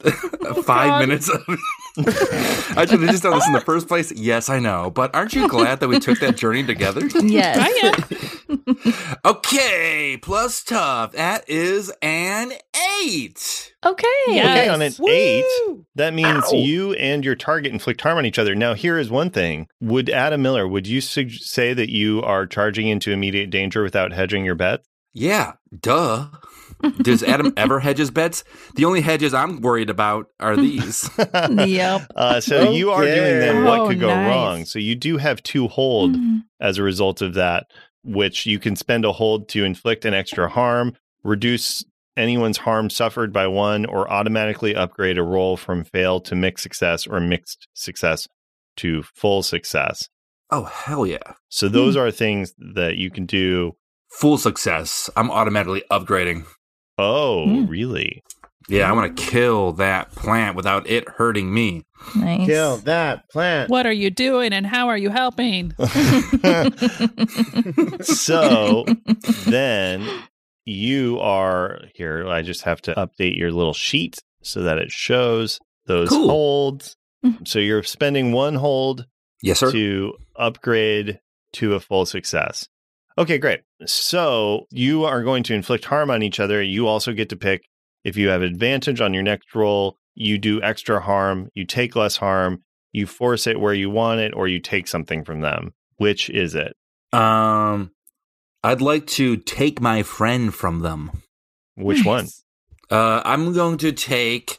[0.50, 1.00] Oh, five God.
[1.00, 1.42] minutes of
[1.98, 4.10] I should have just done this in the first place.
[4.12, 7.02] Yes, I know, but aren't you glad that we took that journey together?
[7.22, 7.58] Yes.
[7.60, 9.14] I am.
[9.24, 11.12] Okay, plus tough.
[11.12, 12.52] That is an
[13.02, 13.74] eight.
[13.84, 14.06] Okay.
[14.28, 14.46] Yes.
[14.58, 15.44] Okay, on an eight,
[15.96, 16.56] that means Ow.
[16.56, 18.54] you and your target inflict harm on each other.
[18.54, 19.66] Now, here is one thing.
[19.80, 24.12] Would Adam Miller, would you sug- say that you are charging into immediate danger without
[24.12, 24.82] hedging your bet?
[25.12, 26.28] Yeah, duh.
[27.02, 28.44] Does Adam ever hedge his bets?
[28.76, 31.08] The only hedges I'm worried about are these.
[31.50, 32.12] Yep.
[32.16, 34.28] Uh, so you are doing then what Oh, could go nice.
[34.28, 34.64] wrong.
[34.64, 36.42] So you do have two hold Mhm.
[36.60, 37.66] as a result of that,
[38.04, 41.84] which you can spend a hold to inflict an extra harm, reduce
[42.16, 47.06] anyone's harm suffered by one, or automatically upgrade a roll from fail to mixed success
[47.06, 48.26] or mixed success
[48.76, 50.08] to full success.
[50.50, 51.34] oh, hell yeah.
[51.50, 53.76] So those are things that you can do.
[54.12, 55.10] Full success.
[55.14, 56.46] I'm automatically upgrading.
[56.98, 57.66] Oh, Hmm.
[57.66, 58.22] really?
[58.68, 61.84] Yeah, I want to kill that plant without it hurting me.
[62.14, 62.46] Nice.
[62.46, 63.70] Kill that plant.
[63.70, 65.72] What are you doing and how are you helping?
[68.02, 68.84] so
[69.46, 70.06] then
[70.64, 72.26] you are here.
[72.28, 76.28] I just have to update your little sheet so that it shows those Cool.
[76.28, 76.96] holds.
[77.24, 77.46] Mhm.
[77.48, 79.06] So you're spending one hold
[79.42, 79.72] Yes, sir.
[79.72, 81.20] to upgrade
[81.54, 82.68] to a full success.
[83.18, 83.62] Okay, great.
[83.84, 86.62] So you are going to inflict harm on each other.
[86.62, 87.64] You also get to pick
[88.04, 92.16] if you have advantage on your next roll, you do extra harm, you take less
[92.16, 95.74] harm, you force it where you want it, or you take something from them.
[95.96, 96.76] Which is it?
[97.12, 97.90] Um,
[98.62, 101.22] I'd like to take my friend from them.
[101.74, 102.28] Which one?
[102.90, 104.58] Uh, I'm going to take.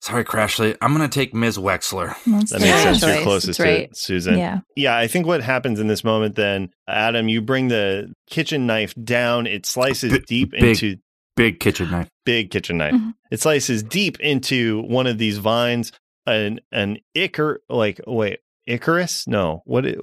[0.00, 0.76] Sorry, Krashlee.
[0.80, 1.58] I'm going to take Ms.
[1.58, 2.14] Wexler.
[2.26, 3.02] That's That makes right sense.
[3.02, 3.22] You're choice.
[3.24, 3.88] closest right.
[3.92, 4.38] to Susan.
[4.38, 4.60] Yeah.
[4.76, 8.94] Yeah, I think what happens in this moment then, Adam, you bring the kitchen knife
[9.02, 10.62] down, it slices Big- deep big.
[10.62, 10.96] into
[11.36, 12.08] Big kitchen knife.
[12.24, 12.94] big kitchen knife.
[12.94, 13.14] Mhm.
[13.30, 15.92] It slices deep into one of these vines,
[16.26, 19.26] an an icar like wait, Icarus?
[19.28, 19.98] No, what it,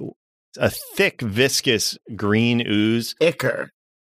[0.58, 3.68] a thick viscous green ooze Icker.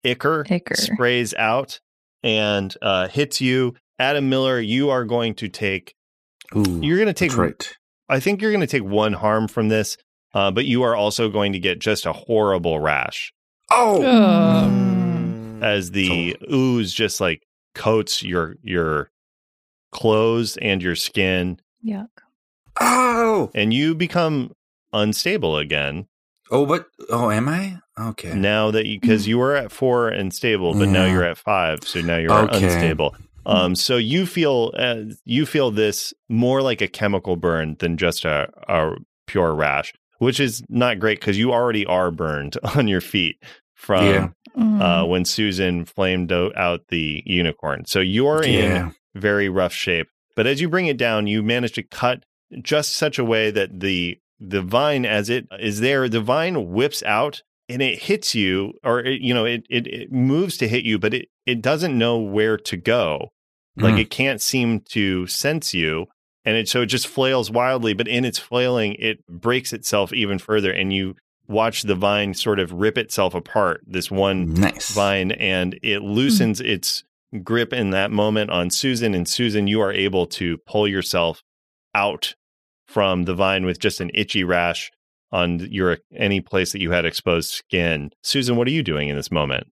[0.04, 0.76] ichor, Ichor.
[0.76, 1.80] sprays out
[2.24, 3.76] and uh, hits you.
[4.00, 5.96] Adam Miller, you are going to take
[6.56, 7.78] Ooh, you're going to take right.
[8.10, 9.96] I think you're going to take one harm from this,
[10.34, 13.32] uh, but you are also going to get just a horrible rash
[13.72, 19.12] Oh, Um, as the ooze just like coats your your
[19.92, 22.08] clothes and your skin, Yuck.
[22.82, 24.52] oh, and you become
[24.94, 26.08] unstable again.
[26.52, 26.66] oh.
[26.66, 27.78] But oh, am I?
[28.00, 28.34] Okay.
[28.34, 31.80] Now that you because you were at four and stable, but now you're at five,
[31.86, 32.58] so now you're Okay.
[32.66, 33.16] unstable.
[33.46, 38.26] Um, so you feel uh, you feel this more like a chemical burn than just
[38.26, 38.92] a, a
[39.28, 43.38] pure rash, which is not great because you already are burned on your feet
[43.76, 44.28] from Yeah.
[44.58, 44.82] Mm.
[44.82, 47.86] uh, when Susan flamed out the unicorn.
[47.86, 48.88] So you're Yeah.
[48.90, 50.08] in very rough shape.
[50.36, 52.24] But as you bring it down, you manage to cut
[52.62, 57.04] just such a way that the the vine, as it is there, the vine whips
[57.04, 57.42] out
[57.74, 61.00] and it hits you, or it, you know, it, it it moves to hit you,
[61.00, 63.30] but it it doesn't know where to go.
[63.78, 64.00] Like Mm.
[64.02, 66.08] it can't seem to sense you.
[66.44, 70.40] And it so it just flails wildly, but in its flailing, it breaks itself even
[70.40, 71.16] further, and you
[71.48, 73.82] watch the vine sort of rip itself apart.
[73.86, 74.92] This one Nice.
[74.92, 77.04] vine and it loosens its
[77.44, 79.14] grip in that moment on Susan.
[79.14, 81.42] And Susan, you are able to pull yourself
[81.94, 82.36] out
[82.88, 84.92] from the vine with just an itchy rash
[85.32, 88.12] on your any place that you had exposed skin.
[88.22, 89.68] Susan, what are you doing in this moment?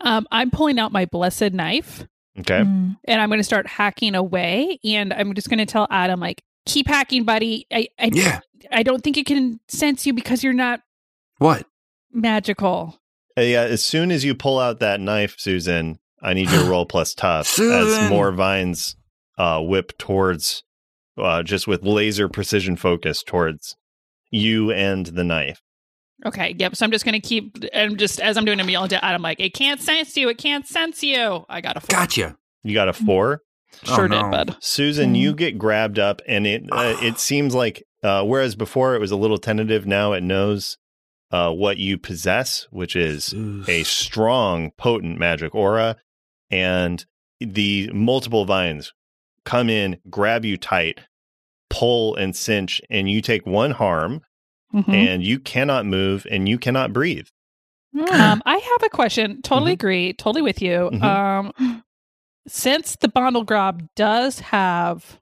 [0.00, 2.04] Um, I'm pulling out my blessed knife
[2.38, 2.60] Okay.
[2.62, 2.96] Mm.
[3.04, 4.78] and I'm going to start hacking away.
[4.84, 7.66] And I'm just going to tell Adam, like, keep hacking, buddy.
[7.72, 8.40] I, I, Yeah.
[8.72, 10.80] I don't think it can sense you because you're not
[11.38, 11.66] What?
[12.12, 12.98] magical.
[13.36, 16.64] Uh, yeah, as soon as you pull out that knife, Susan, I need you to
[16.70, 18.96] roll plus tough as more vines
[19.38, 20.62] uh, whip towards,
[21.18, 23.76] uh, just with laser precision focus towards
[24.34, 25.60] you and the knife.
[26.26, 26.74] Okay, yep.
[26.76, 28.88] So I'm just going to keep, and just as I'm doing, a meal I'm yelling
[28.90, 30.28] to Adam, like, it can't sense you.
[30.28, 31.44] It can't sense you.
[31.48, 31.88] I got a four.
[31.90, 32.36] Gotcha.
[32.62, 33.42] You got a four.
[33.82, 34.22] Sure Oh, no.
[34.22, 34.56] did, bud.
[34.60, 39.00] Susan, you get grabbed up, and it uh, it seems like uh, whereas before it
[39.00, 40.78] was a little tentative, now it knows
[41.32, 43.34] uh, what you possess, which is
[43.66, 45.96] a strong, potent magic aura,
[46.50, 47.04] and
[47.40, 48.92] the multiple vines
[49.44, 51.00] come in, grab you tight,
[51.70, 54.22] pull and cinch, and you take one harm,
[54.74, 54.88] Mhm.
[54.92, 57.26] and you cannot move, and you cannot breathe.
[57.96, 59.40] Um, I have a question.
[59.42, 59.74] Totally Mhm.
[59.74, 60.12] agree.
[60.14, 60.90] Totally with you.
[60.92, 61.02] Mhm.
[61.02, 61.82] Um,
[62.46, 65.20] since the Bondlegrob does have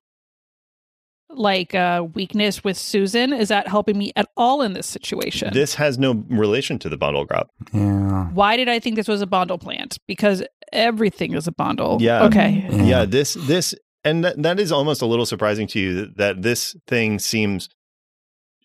[1.34, 5.50] like a weakness with Susan, is that helping me at all in this situation?
[5.54, 7.46] This has no relation to the Bondlegrob.
[7.72, 8.26] Yeah.
[8.34, 9.96] Why did I think this was a bondle plant?
[10.06, 10.42] Because
[10.74, 11.98] everything is a bondle.
[12.02, 12.24] Yeah.
[12.24, 12.66] Okay.
[12.70, 12.82] Yeah.
[12.84, 16.42] Yeah, this this and that, that is almost a little surprising to you that, that
[16.42, 17.68] this thing seems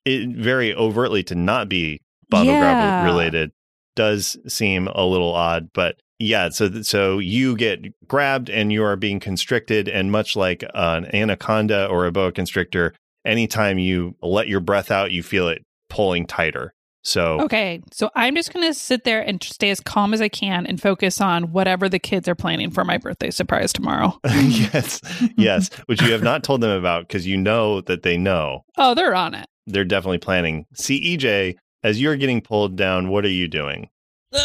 [0.06, 2.60] it, very overtly to not be bottle Yeah.
[2.60, 3.52] grab related.
[3.96, 6.50] Does seem a little odd, but yeah.
[6.50, 11.88] So so you get grabbed and you are being constricted, and much like an anaconda
[11.88, 12.94] or a boa constrictor,
[13.26, 16.74] anytime you let your breath out, you feel it pulling tighter.
[17.08, 17.82] So Okay.
[17.94, 20.82] So I'm just going to sit there and stay as calm as I can and
[20.82, 24.20] focus on whatever the kids are planning for my birthday surprise tomorrow.
[24.26, 25.00] yes,
[25.38, 28.66] yes, which you have not told them about because you know that they know.
[28.78, 29.48] Oh, they're on it.
[29.68, 30.66] they're definitely planning.
[30.76, 33.90] CEJ, as you're getting pulled down, what are you doing?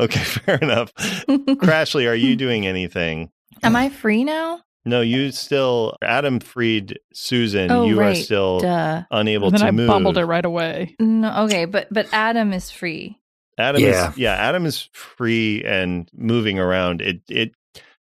[0.00, 0.92] Okay, fair enough.
[0.94, 3.30] Krashlee, are you doing anything?
[3.62, 4.60] Am I free now?
[4.86, 7.70] No, you still Adam freed Susan.
[7.70, 9.02] Oh, you are still Duh.
[9.10, 9.88] unable and then to I move.
[9.88, 10.94] bumbled it right away.
[11.00, 13.18] No, okay, but but Adam is free.
[13.56, 14.10] Adam Yeah.
[14.10, 17.00] is yeah, Adam is free and moving around.
[17.00, 17.52] It it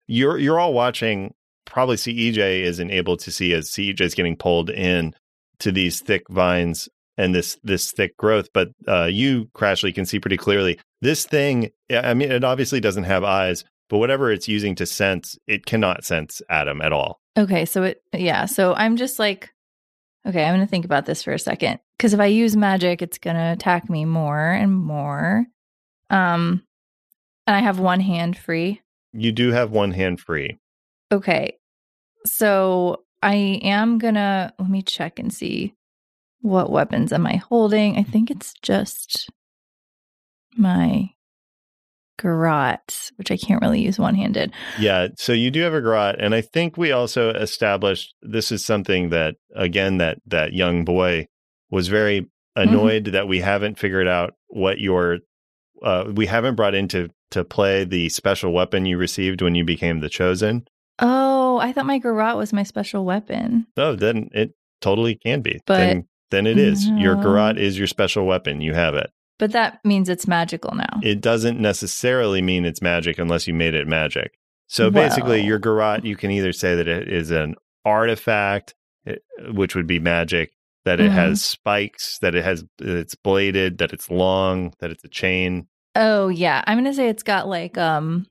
[0.08, 1.34] you're you're all watching
[1.66, 5.14] probably CEJ isn't able to see as CEJ is getting pulled in
[5.60, 10.18] to these thick vines and this this thick growth, but uh you Krashlee can see
[10.18, 10.80] pretty clearly.
[11.00, 15.38] This thing I mean it obviously doesn't have eyes, but whatever it's using to sense,
[15.46, 17.20] it cannot sense Adam at all.
[17.36, 19.52] Okay, so it yeah, so I'm just like
[20.26, 23.02] okay, I'm going to think about this for a second cuz if I use magic
[23.02, 25.44] it's going to attack me more and more.
[26.08, 26.62] Um
[27.46, 28.80] and I have one hand free.
[29.12, 30.58] You do have one hand free.
[31.12, 31.58] Okay.
[32.24, 35.74] So I am going to let me check and see
[36.40, 37.98] what weapons am I holding?
[37.98, 39.28] I think it's just
[40.56, 41.10] my
[42.22, 44.52] garrote, which I can't really use one-handed.
[44.78, 48.64] Yeah, so you do have a garrote, and I think we also established this is
[48.64, 51.26] something that again that that young boy
[51.70, 55.18] was very annoyed that we haven't figured out what your
[55.82, 60.00] uh, we haven't brought into to play the special weapon you received when you became
[60.00, 60.66] the chosen.
[60.98, 63.66] Oh, I thought my garrote was my special weapon.
[63.76, 65.60] Oh, then it totally can be.
[65.66, 66.88] But- then then it is.
[66.88, 68.62] Your garrote is your special weapon.
[68.62, 69.10] You have it.
[69.42, 71.00] But that means it's magical now.
[71.02, 74.38] It doesn't necessarily mean it's magic unless you made it magic.
[74.68, 79.16] So basically, Well- your garrote, you can either say that it is an artifact, eh,
[79.52, 80.52] which would be magic,
[80.84, 81.14] that it Mhm.
[81.14, 85.66] has spikes, that it has it's bladed, that it's long, that it's a chain.
[85.96, 86.62] Oh, yeah.
[86.68, 88.26] I'm going to say it's got like um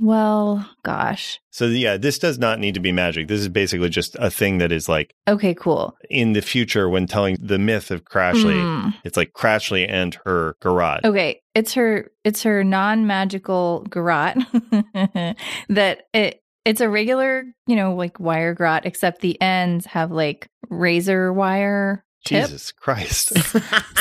[0.00, 1.40] well, gosh.
[1.50, 3.28] So yeah, this does not need to be magic.
[3.28, 5.96] This is basically just a thing that is like Okay, cool.
[6.10, 8.54] in the future when telling the myth of Krashlee.
[8.54, 8.94] Mm.
[9.04, 11.02] It's like Krashlee and her garage.
[11.04, 14.36] Okay, it's her it's her non-magical garrote
[15.68, 20.48] that it it's a regular, you know, like wire garrote except the ends have like
[20.70, 22.44] razor wire tip.
[22.46, 23.32] Jesus Christ.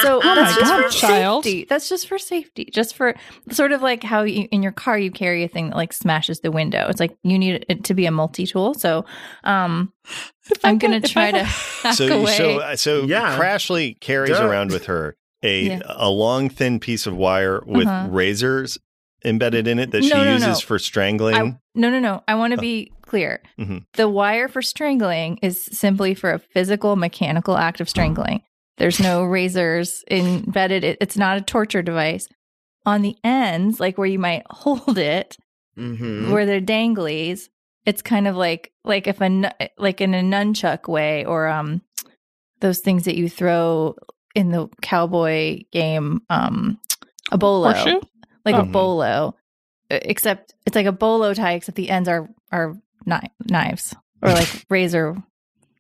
[0.04, 1.44] So Oh that's just God, for child.
[1.46, 1.66] safety.
[1.70, 2.66] That's just for safety.
[2.74, 3.16] Just for
[3.52, 6.42] sort of like how you, in your car you carry a thing that like smashes
[6.42, 6.88] the window.
[6.90, 8.74] It's like you need it to be a multi-tool.
[8.74, 9.06] So
[9.46, 9.94] um
[10.52, 12.36] If I I'm going to try to had- so away.
[12.36, 13.38] so uh, so Yeah.
[13.40, 14.46] Krashlee carries Duh.
[14.46, 15.82] around with her a Yeah.
[15.86, 18.08] a long thin piece of wire with Uh-huh.
[18.10, 18.78] razors
[19.24, 20.66] embedded in it that she No, no, uses no.
[20.66, 21.36] for strangling.
[21.36, 21.42] I,
[21.76, 22.24] no, no, no.
[22.28, 22.62] I want to Oh.
[22.62, 23.42] be clear.
[23.60, 23.86] Mhm.
[23.94, 28.42] The wire for strangling is simply for a physical, mechanical act of strangling.
[28.78, 30.84] There's no razors embedded.
[30.84, 32.28] It, it's not a torture device.
[32.88, 35.38] On the ends, like where you might hold it,
[35.78, 36.32] Mhm.
[36.32, 37.50] where they're danglies,
[37.86, 41.82] it's kind of like like if a like in a nunchuck way, or um
[42.62, 43.96] those things that you throw
[44.36, 46.80] in the cowboy game, um
[47.32, 47.72] a bolo
[48.46, 48.62] like Oh.
[48.62, 49.36] a bolo,
[49.92, 52.76] e- except it's like a bolo tie, except the ends are are
[53.08, 55.16] kni- knives or like razor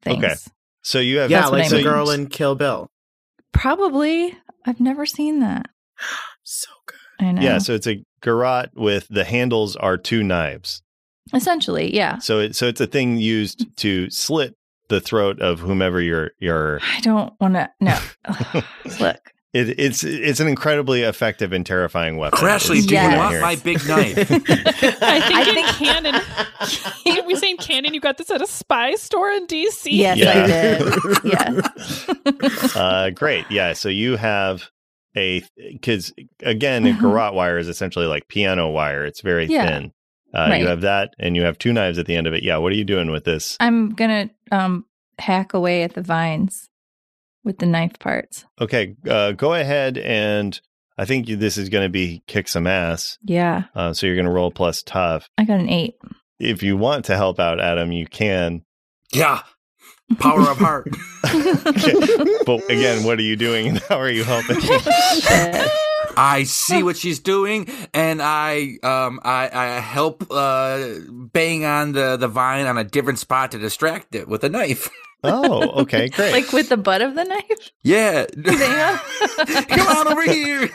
[0.01, 0.23] things.
[0.23, 0.35] Okay.
[0.81, 1.83] so you have yeah, That's what like I the mean.
[1.85, 2.87] girl in Kill Bill.
[3.51, 4.37] Probably.
[4.65, 5.67] I've never seen that.
[6.45, 7.25] So good.
[7.25, 7.41] I know.
[7.41, 10.81] yeah, so it's a garrote with the handles are two knives.
[11.33, 12.17] Essentially, yeah.
[12.17, 13.75] So it so it's a thing used mm.
[13.77, 14.55] to slit
[14.89, 17.69] the throat of whomever you're you're I don't want to.
[17.79, 17.97] No.
[18.99, 19.32] Look.
[19.53, 22.39] It, it's it's an incredibly effective and terrifying weapon.
[22.39, 23.11] Krashlee, do Yes.
[23.11, 24.17] you what I'm want my big knife?
[24.19, 26.21] I think I in think- canon,
[27.27, 27.93] we saying canon.
[27.93, 29.85] You got this at a spy store in DC.
[29.91, 30.31] Yes, Yeah.
[30.31, 31.23] I did.
[31.23, 32.75] Yes.
[32.75, 33.45] uh, great.
[33.51, 33.73] Yeah.
[33.73, 34.69] So you have
[35.15, 37.01] a because again, a Mhm.
[37.01, 39.05] garrote wire is essentially like piano wire.
[39.05, 39.67] It's very Yeah.
[39.67, 39.93] thin.
[40.33, 40.61] Uh, Right.
[40.61, 42.41] You have that, and you have two knives at the end of it.
[42.41, 42.57] Yeah.
[42.57, 43.55] What are you doing with this?
[43.59, 44.85] I'm gonna um
[45.19, 46.69] hack away at the vines
[47.43, 48.45] with the knife parts.
[48.59, 48.95] Okay.
[49.07, 50.59] Uh, go ahead and
[50.97, 53.17] I think you- this is going to be kick some ass.
[53.23, 53.63] Yeah.
[53.75, 55.27] Uh, so you're going to roll plus tough.
[55.37, 55.95] I got an eight.
[56.39, 58.63] If you want to help out Adam, you can.
[59.11, 59.41] Yeah.
[60.19, 60.89] Power of heart.
[62.45, 64.57] But again, what are you doing and how are you helping?
[66.15, 72.17] I see what she's doing, and I um I, I help uh bang on the
[72.17, 74.89] the vine on a different spot to distract it with a knife.
[75.23, 76.31] Oh, okay, great.
[76.31, 77.71] like with the butt of the knife?
[77.83, 78.25] Yeah,
[79.67, 80.69] come on over here.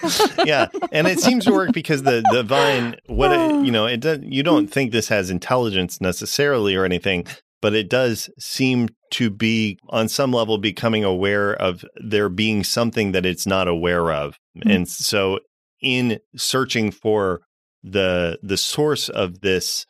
[0.45, 4.01] yeah, and it seems to work because the the vine, what it, you know, it
[4.01, 4.21] does.
[4.23, 7.27] You don't think this has intelligence necessarily or anything,
[7.63, 13.13] but it does seem to be on some level becoming aware of there being something
[13.13, 14.75] that it's not aware of, Mhm.
[14.75, 15.41] and so
[15.81, 17.41] in searching for
[17.85, 19.87] the the source of this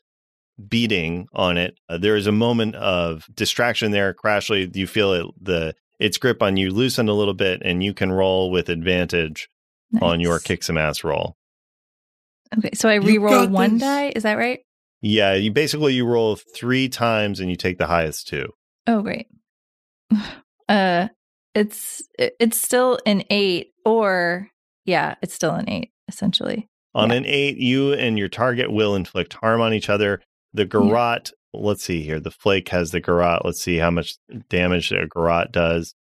[0.68, 4.14] beating on it, uh, there is a moment of distraction there.
[4.14, 7.92] Krashlee, you feel it the its grip on you loosened a little bit, and you
[7.94, 9.48] can roll with advantage
[10.00, 10.42] on your Nice.
[10.42, 11.36] kick some ass roll.
[12.56, 13.82] Okay, so I You re-roll one this.
[13.82, 14.12] die.
[14.16, 14.60] Is that right?
[15.02, 18.46] Yeah, you basically you roll three times and you take the highest two.
[18.86, 19.26] Oh, great.
[20.68, 21.08] Uh,
[21.54, 24.48] it's it's still an eight, or
[24.84, 26.68] yeah, it's still an eight essentially.
[26.94, 27.16] On Yeah.
[27.16, 30.20] an eight, you and your target will inflict harm on each other.
[30.54, 32.20] The garrote, let's see here.
[32.20, 33.44] The flake has the garrote.
[33.44, 34.16] Let's see how much
[34.48, 35.94] damage a garrote does.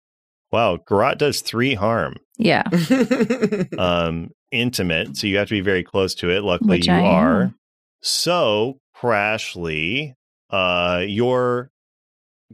[0.53, 2.15] Wow, garrote does three harm.
[2.39, 2.63] Yeah,
[3.79, 6.43] Um, intimate, so you have to be very close to it.
[6.43, 7.43] Luckily, Which you I are.
[7.43, 7.55] am.
[8.03, 10.13] So, Krashlee,
[10.51, 11.71] uh, your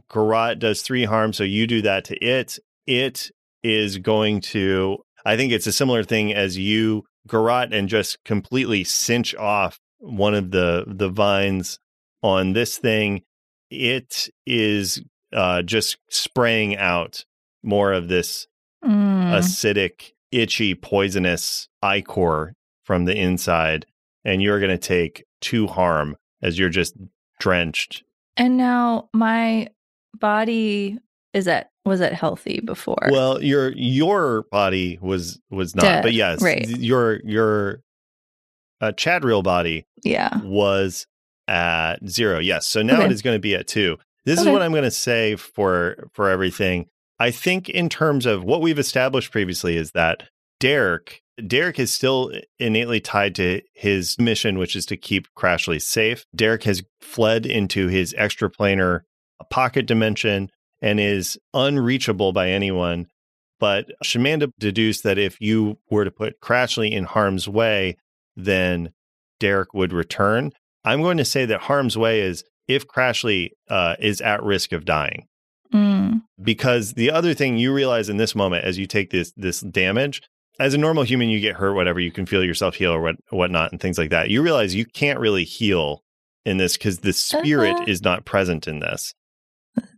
[0.09, 2.57] garrote does three harm, so you do that to it.
[2.87, 3.31] It
[3.61, 8.83] is going to, I think it's a similar thing as you garrote and just completely
[8.83, 11.79] cinch off one of the the vines
[12.23, 13.21] on this thing.
[13.69, 17.25] It is uh, just spraying out
[17.63, 18.47] more of this
[18.83, 19.31] Mm.
[19.31, 22.53] acidic, itchy, poisonous ichor
[22.83, 23.85] from the inside,
[24.25, 26.93] and you're going to take two harm as you're just
[27.39, 28.03] drenched.
[28.35, 29.69] and now my
[30.19, 30.99] body
[31.33, 33.07] is at was it healthy before?
[33.09, 36.67] Well, your your body was was not, Dead, but yes, right.
[36.67, 37.81] your your
[38.81, 40.41] uh, Chadriel body yeah.
[40.43, 41.07] was
[41.47, 42.39] at zero.
[42.39, 43.05] Yes, so now Okay.
[43.05, 43.97] it is going to be at two.
[44.25, 46.87] This is what I'm going to say for for everything.
[47.19, 50.23] I think in terms of what we've established previously is that
[50.59, 56.25] Derek Derek is still innately tied to his mission, which is to keep Krashlee safe.
[56.35, 59.01] Derek has fled into his extraplanar
[59.49, 60.49] pocket dimension
[60.81, 63.07] and is unreachable by anyone.
[63.59, 67.97] But Shamanda deduced that if you were to put Krashlee in harm's way,
[68.35, 68.91] then
[69.39, 70.51] Derek would return.
[70.85, 74.85] I'm going to say that harm's way is if Krashlee uh, is at risk of
[74.85, 75.27] dying
[75.73, 76.21] Mm.
[76.43, 80.21] because the other thing you realize in this moment as you take this this damage
[80.59, 83.15] as a normal human you get hurt whatever you can feel yourself heal or what
[83.31, 86.03] whatnot and things like that you realize you can't really heal
[86.45, 87.85] in this because the spirit Uh-huh.
[87.87, 89.15] is not present in this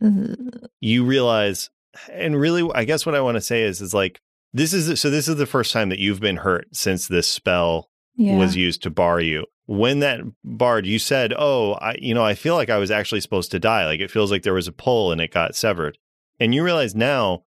[0.80, 1.68] you realize
[2.10, 4.18] and really i guess what i want to say is is like
[4.52, 7.88] this is so this is the first time that you've been hurt since this spell
[8.16, 8.36] Yeah.
[8.38, 9.44] was used to bar you.
[9.66, 13.20] When that barred, you said, "Oh, I, you know, I feel like I was actually
[13.20, 13.84] supposed to die.
[13.86, 15.98] Like it feels like there was a pull and it got severed."
[16.38, 17.44] And you realize now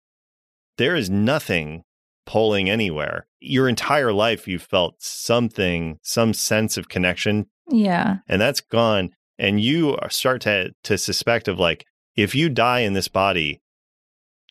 [0.79, 1.85] there is nothing
[2.27, 3.27] pulling anywhere.
[3.41, 8.19] Your entire life, you felt something, some sense of connection, yeah.
[8.29, 9.11] and that's gone.
[9.39, 11.85] And you start to to suspect of like,
[12.17, 13.63] if you die in this body,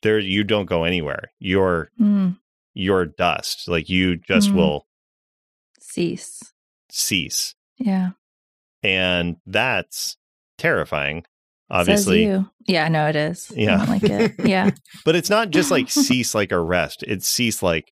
[0.04, 1.32] there you don't go anywhere.
[1.40, 2.38] You're Mm.
[2.74, 3.68] you're dust.
[3.68, 4.56] Like you just Mhm.
[4.56, 4.88] will
[5.82, 6.54] Cease.
[6.90, 7.56] cease.
[7.78, 8.10] Yeah.
[8.84, 10.18] and that's
[10.58, 11.26] terrifying
[11.70, 12.44] obviously.
[12.66, 13.52] Yeah, no, it is.
[13.56, 13.84] Yeah.
[13.86, 14.34] like it.
[14.46, 14.72] Yeah.
[15.06, 17.02] but it's not just like cease like arrest.
[17.02, 17.92] rest it's cease like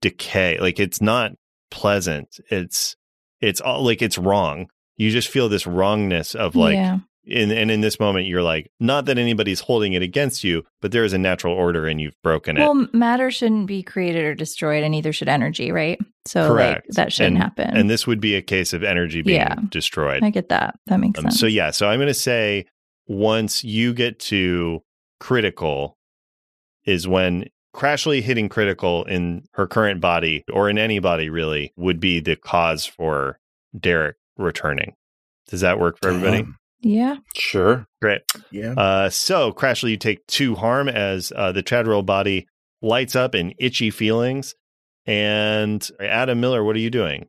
[0.00, 1.32] decay like it's not
[1.70, 2.96] pleasant it's
[3.40, 4.66] it's all like it's wrong
[4.96, 6.98] you just feel this wrongness of like yeah.
[7.26, 10.92] In, and in this moment you're like not that anybody's holding it against you but
[10.92, 14.34] there is a natural order and you've broken it Well, matter shouldn't be created or
[14.34, 15.98] destroyed, and neither should energy, right?
[16.26, 16.86] So, Correct.
[16.88, 17.74] like, that shouldn't and, happen.
[17.76, 19.54] and this would be a case of energy being Yeah.
[19.70, 20.74] destroyed I get that.
[20.86, 21.40] That makes Um, sense.
[21.40, 22.66] so yeah, so I'm going to say
[23.06, 24.82] once you get to
[25.20, 25.96] critical
[26.84, 31.98] is when Krashlee hitting critical in her current body or in any body really would
[32.00, 33.38] be the cause for
[33.78, 34.94] Derek returning.
[35.48, 36.44] Does that work for everybody?
[36.84, 36.92] Damn.
[36.92, 37.16] yeah.
[37.34, 37.86] Sure.
[38.00, 38.20] Great.
[38.50, 38.72] Yeah.
[38.72, 42.46] Uh, so Krashlee, you take two harm as uh, the Chadwell body
[42.82, 44.54] lights up in itchy feelings.
[45.06, 47.28] And Adam Miller, what are you doing?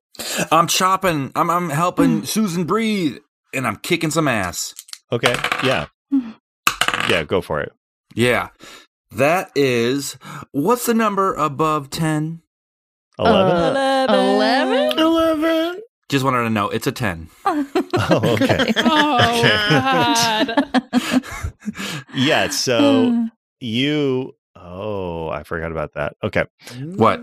[0.51, 1.31] I'm chopping.
[1.35, 3.17] I'm I'm helping Susan breathe,
[3.53, 4.73] and I'm kicking some ass.
[5.11, 5.35] Okay.
[5.63, 5.87] Yeah.
[7.09, 7.71] Yeah, go for it.
[8.15, 8.49] Yeah,
[9.11, 10.17] that is
[10.53, 12.41] what's the number above ten?
[13.19, 13.51] 11?
[13.51, 14.15] Uh, Eleven.
[14.15, 14.99] Eleven.
[16.09, 16.69] Just wanted to know.
[16.69, 17.29] It's a 10.
[17.97, 18.73] Oh, okay.
[18.77, 21.23] Oh, God.
[22.13, 23.27] yeah, so
[23.61, 26.15] you Oh, I forgot about that.
[26.23, 26.43] Okay.
[26.81, 27.21] What?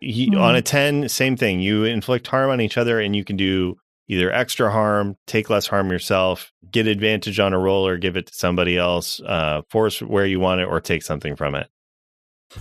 [0.00, 1.60] He, On a 10, same thing.
[1.60, 3.76] You inflict harm on each other and you can do
[4.08, 8.26] either extra harm, take less harm yourself, get advantage on a roll or give it
[8.26, 11.68] to somebody else, uh, force where you want it or take something from it.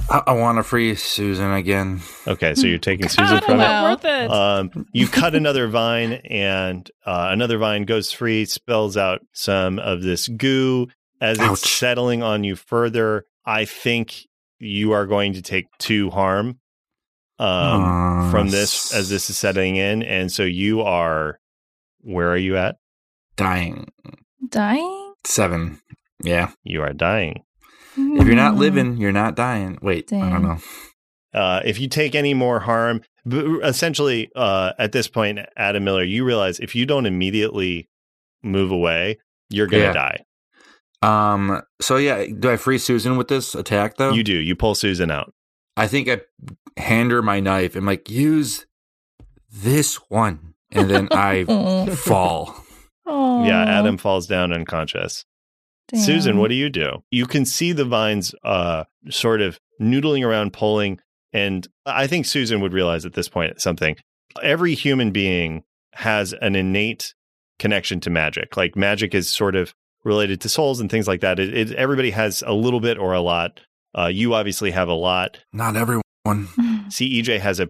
[0.10, 2.02] I, I want to free Susan again.
[2.28, 3.84] Okay, so you're taking Susan God, from it.
[3.84, 4.30] worth it.
[4.30, 10.02] Um, you cut another vine, and uh, another vine goes free, spills out some of
[10.02, 10.88] this goo.
[11.20, 11.52] As Ouch.
[11.54, 14.28] it's settling on you further, I think
[14.60, 16.60] you are going to take two harm
[17.40, 20.04] um, Aw, from this as this is setting in.
[20.04, 21.40] And so you are,
[22.02, 22.76] where are you at?
[23.36, 23.88] Dying.
[24.50, 25.14] Dying?
[25.26, 25.80] Seven.
[26.24, 26.52] Yeah.
[26.64, 27.44] You are dying.
[27.98, 29.78] If you're not living, you're not dying.
[29.82, 30.58] Wait, I don't know.
[31.34, 36.24] Uh, if you take any more harm, essentially, uh, at this point, Adam Miller, you
[36.24, 37.90] realize if you don't immediately
[38.44, 39.18] move away,
[39.50, 39.94] you're going to Yeah.
[39.94, 40.24] die.
[41.02, 41.62] Um.
[41.82, 44.14] So yeah, do I free Susan with this attack though?
[44.14, 44.34] You do.
[44.34, 45.32] You pull Susan out.
[45.76, 46.22] I think I
[46.80, 48.66] hand her my knife and like use
[49.52, 51.44] this one, and then I
[51.96, 52.56] fall.
[53.06, 55.24] Oh, Yeah, Adam falls down unconscious.
[55.96, 57.04] Susan, what do you do?
[57.12, 61.00] You can see the vines uh sort of noodling around pulling
[61.34, 63.96] and I think Susan would realize at this point something.
[64.42, 65.64] Every human being
[65.94, 67.14] has an innate
[67.60, 68.58] connection to magic.
[68.58, 69.74] Like magic is sort of
[70.04, 71.40] related to souls and things like that.
[71.40, 73.60] It, it, everybody has a little bit or a lot.
[73.98, 75.40] Uh, you obviously have a lot.
[75.54, 76.04] Not everyone.
[76.26, 77.70] CEJ has a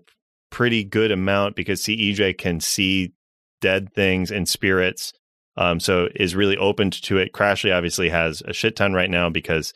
[0.49, 3.13] pretty good amount because CEJ can see
[3.61, 5.13] dead things and spirits.
[5.58, 7.34] Um, so is really open to it.
[7.34, 9.74] Krashlee obviously has a shit ton right now because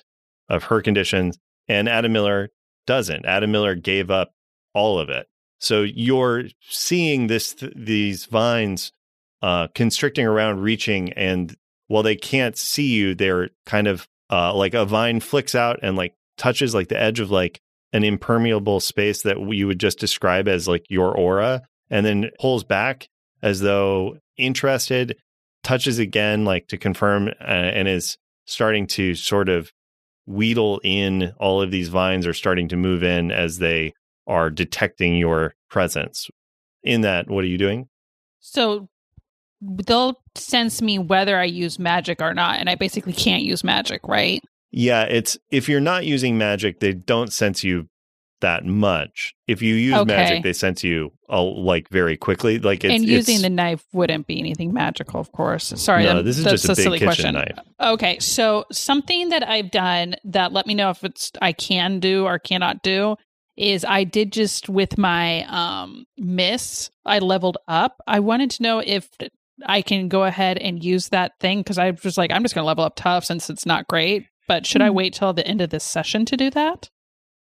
[0.48, 2.50] of her conditions, and Adam Miller
[2.86, 3.26] doesn't.
[3.26, 4.32] Adam Miller gave up
[4.74, 5.28] all of it.
[5.60, 8.92] So you're seeing this these vines
[9.42, 11.56] uh, constricting around, reaching, and
[11.88, 15.98] while they can't see you, they're kind of uh, like a vine flicks out and
[15.98, 17.60] like touches like the edge of like
[17.94, 22.64] an impermeable space that you would just describe as like your aura and then pulls
[22.64, 23.10] back
[23.44, 25.18] as though interested
[25.64, 29.72] touches again like to confirm uh, and is starting to sort of
[30.28, 33.94] wheedle in all of these vines are starting to move in as they
[34.28, 36.30] are detecting your presence
[36.84, 37.88] in that what are you doing
[38.40, 38.90] So
[39.62, 44.02] they'll sense me whether I use magic or not, and I basically can't use magic,
[44.08, 44.42] right?
[44.72, 47.88] yeah it's if you're not using magic they don't sense you
[48.42, 50.06] that much if you use Okay.
[50.06, 54.28] magic they sense you uh, like very quickly like it's and using the knife wouldn't
[54.28, 55.74] be anything magical, of course.
[55.78, 57.34] Sorry, No, this is just a big silly question.
[57.34, 57.58] knife.
[57.80, 62.26] Okay, so something that I've done that let me know if it's I can do
[62.26, 63.16] or cannot do
[63.58, 68.02] is I did just with my um miss, I leveled up.
[68.08, 69.10] I wanted to know if
[69.66, 72.64] I can go ahead and use that thing because I was like, I'm just going
[72.64, 74.26] to level up tough since it's not great.
[74.48, 74.96] But should I Hmm.
[74.96, 76.90] wait till the end of this session to do that?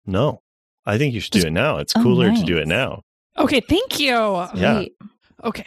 [0.06, 0.42] no
[0.90, 3.02] i think you should Just- do it now it's Oh, cooler to do it now
[3.38, 4.10] Okay, thank you.
[4.54, 4.74] Yeah.
[4.74, 4.94] Great.
[5.46, 5.66] Okay.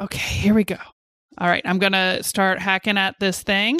[0.00, 0.78] Okay, here we go.
[1.36, 3.78] All right, I'm going to start hacking at this thing.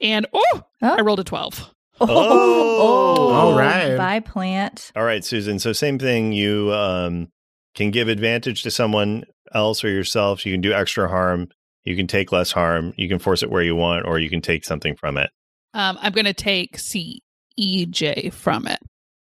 [0.00, 0.94] And oh, Oh.
[0.96, 1.70] I rolled a 12.
[2.00, 3.32] Oh.
[3.32, 3.96] All right.
[3.96, 4.92] Bye, plant.
[4.94, 5.58] All right, Susan.
[5.58, 6.32] So same thing.
[6.32, 7.28] You um,
[7.74, 10.46] can give advantage to someone else or yourself.
[10.46, 11.48] You can do extra harm.
[11.82, 12.94] You can take less harm.
[12.96, 15.30] You can force it where you want, or you can take something from it.
[15.72, 17.20] Um, I'm going to take C
[17.56, 18.78] E J from it.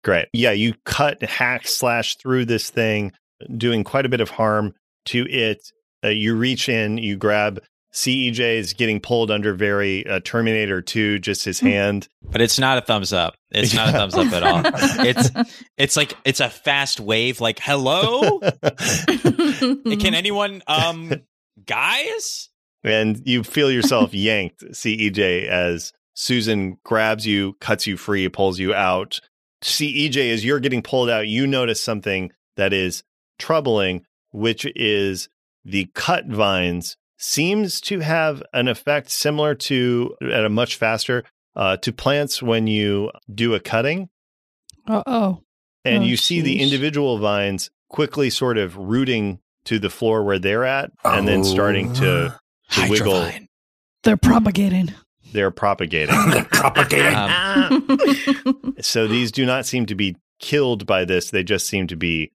[0.02, 0.28] Great.
[0.32, 3.12] Yeah, you cut, hack, slash through this thing,
[3.56, 4.74] doing quite a bit of harm
[5.06, 5.70] to it.
[6.04, 7.62] Uh, you reach in, you grab.
[7.92, 12.06] CEJ is getting pulled under very uh, Terminator 2, just his hand.
[12.22, 13.34] But it's not a thumbs up.
[13.50, 14.62] It's not a thumbs up at all.
[15.04, 15.30] It's
[15.76, 17.40] it's like it's a fast wave.
[17.40, 21.12] Like hello, can anyone um
[21.66, 22.50] guys?
[22.84, 28.74] and you feel yourself yanked, CEJ, as Susan grabs you, cuts you free, pulls you
[28.74, 29.20] out.
[29.62, 33.02] CEJ, as you're getting pulled out, you notice something that is
[33.38, 35.28] troubling, which is
[35.64, 41.22] the cut vines seems to have an effect similar to at a much faster
[41.54, 44.08] uh, to plants when you do a cutting
[44.86, 45.42] Uh oh.
[45.84, 50.38] and Oh, you see the individual vines quickly sort of rooting to the floor where
[50.38, 52.38] they're at and then starting to,
[52.70, 53.30] to wiggle
[54.02, 54.94] They're propagating.
[55.32, 57.14] They're propagating They're propagating.
[57.14, 61.96] Um, so these do not seem to be killed by this they just seem to
[61.96, 62.32] be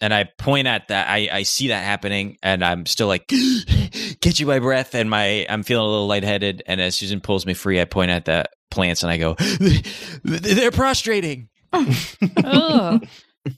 [0.00, 1.08] and I point at that.
[1.08, 3.26] I, I see that happening, and I'm still like,
[4.20, 6.62] "Get you my breath!" And my I'm feeling a little lightheaded.
[6.66, 9.36] And as Susan pulls me free, I point at the plants and I go,
[10.24, 13.06] "They're prostrating." Ugh.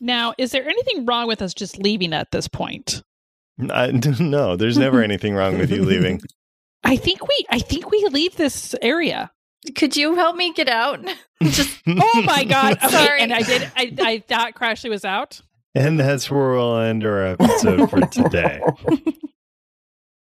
[0.01, 3.03] Now, is there anything wrong with us just leaving at this point?
[3.71, 6.21] I, no, there's never anything wrong with you leaving.
[6.85, 9.31] I think we I think we leave this area.
[9.77, 11.01] Could you help me get out?
[11.43, 12.79] Just Oh my god.
[12.79, 13.21] Okay, Sorry.
[13.21, 15.41] and I did I I thought Krashlee was out.
[15.75, 18.61] And that's where we'll end our episode for today.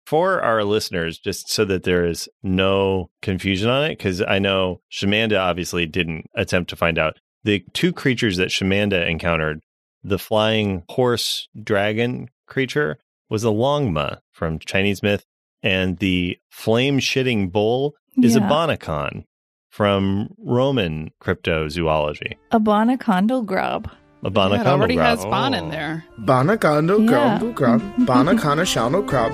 [0.07, 4.81] For our listeners, just so that there is no confusion on it, because I know
[4.91, 7.21] Shamanda obviously didn't attempt to find out.
[7.45, 9.61] The two creatures that Shamanda encountered,
[10.03, 12.99] the flying horse dragon creature,
[13.29, 15.25] was a longma from Chinese myth,
[15.63, 18.49] and the flame shitting bull is a Yeah.
[18.49, 19.25] bonacon
[19.69, 22.37] from Roman cryptozoology.
[22.51, 23.87] a bonaconda grub.
[24.23, 25.07] A Yeah, bonacon it already grub.
[25.07, 25.71] has Bon in oh.
[25.71, 26.05] there.
[26.21, 27.07] Banakando Yeah.
[27.07, 27.81] grumble grub.
[27.99, 29.33] Banakana shano crab.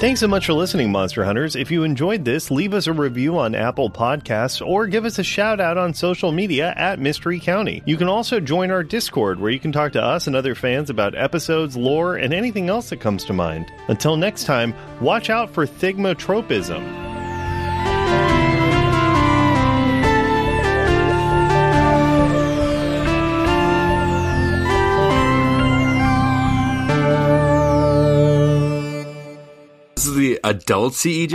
[0.00, 1.54] Thanks so much for listening, Monster Hunters.
[1.54, 5.22] If you enjoyed this, leave us a review on Apple Podcasts or give us a
[5.22, 7.82] shout out on social media at Mystery County.
[7.84, 10.88] You can also join our Discord where you can talk to us and other fans
[10.88, 13.70] about episodes, lore, and anything else that comes to mind.
[13.88, 17.09] Until next time, watch out for thigmotropism.
[30.20, 31.32] The adult E CEJ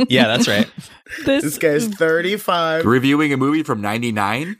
[0.00, 0.04] oh.
[0.10, 0.68] Yeah, that's right.
[1.24, 2.86] This, This guy's 35.
[2.86, 4.42] reviewing a movie from '99.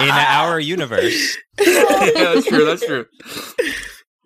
[0.00, 1.38] In our universe.
[1.60, 1.84] yeah,
[2.34, 2.64] that's true.
[2.64, 3.06] That's true.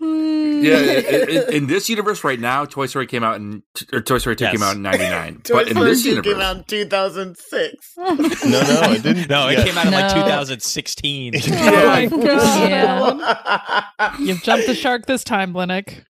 [0.07, 0.65] Hmm.
[0.65, 4.19] Yeah, in, in- in this universe right now, Toy Story came out in or Toy
[4.19, 4.53] Story Two Yes.
[4.53, 5.41] came out in '99.
[5.45, 7.75] Toy But in this 2 universe, came out in 2006.
[7.97, 9.29] No, no, it didn't.
[9.29, 9.65] No, it yeah.
[9.65, 11.35] came out in like 2016.
[11.53, 12.71] oh my god.
[12.71, 14.17] Yeah.
[14.19, 16.05] You've jumped the shark this time, Linics.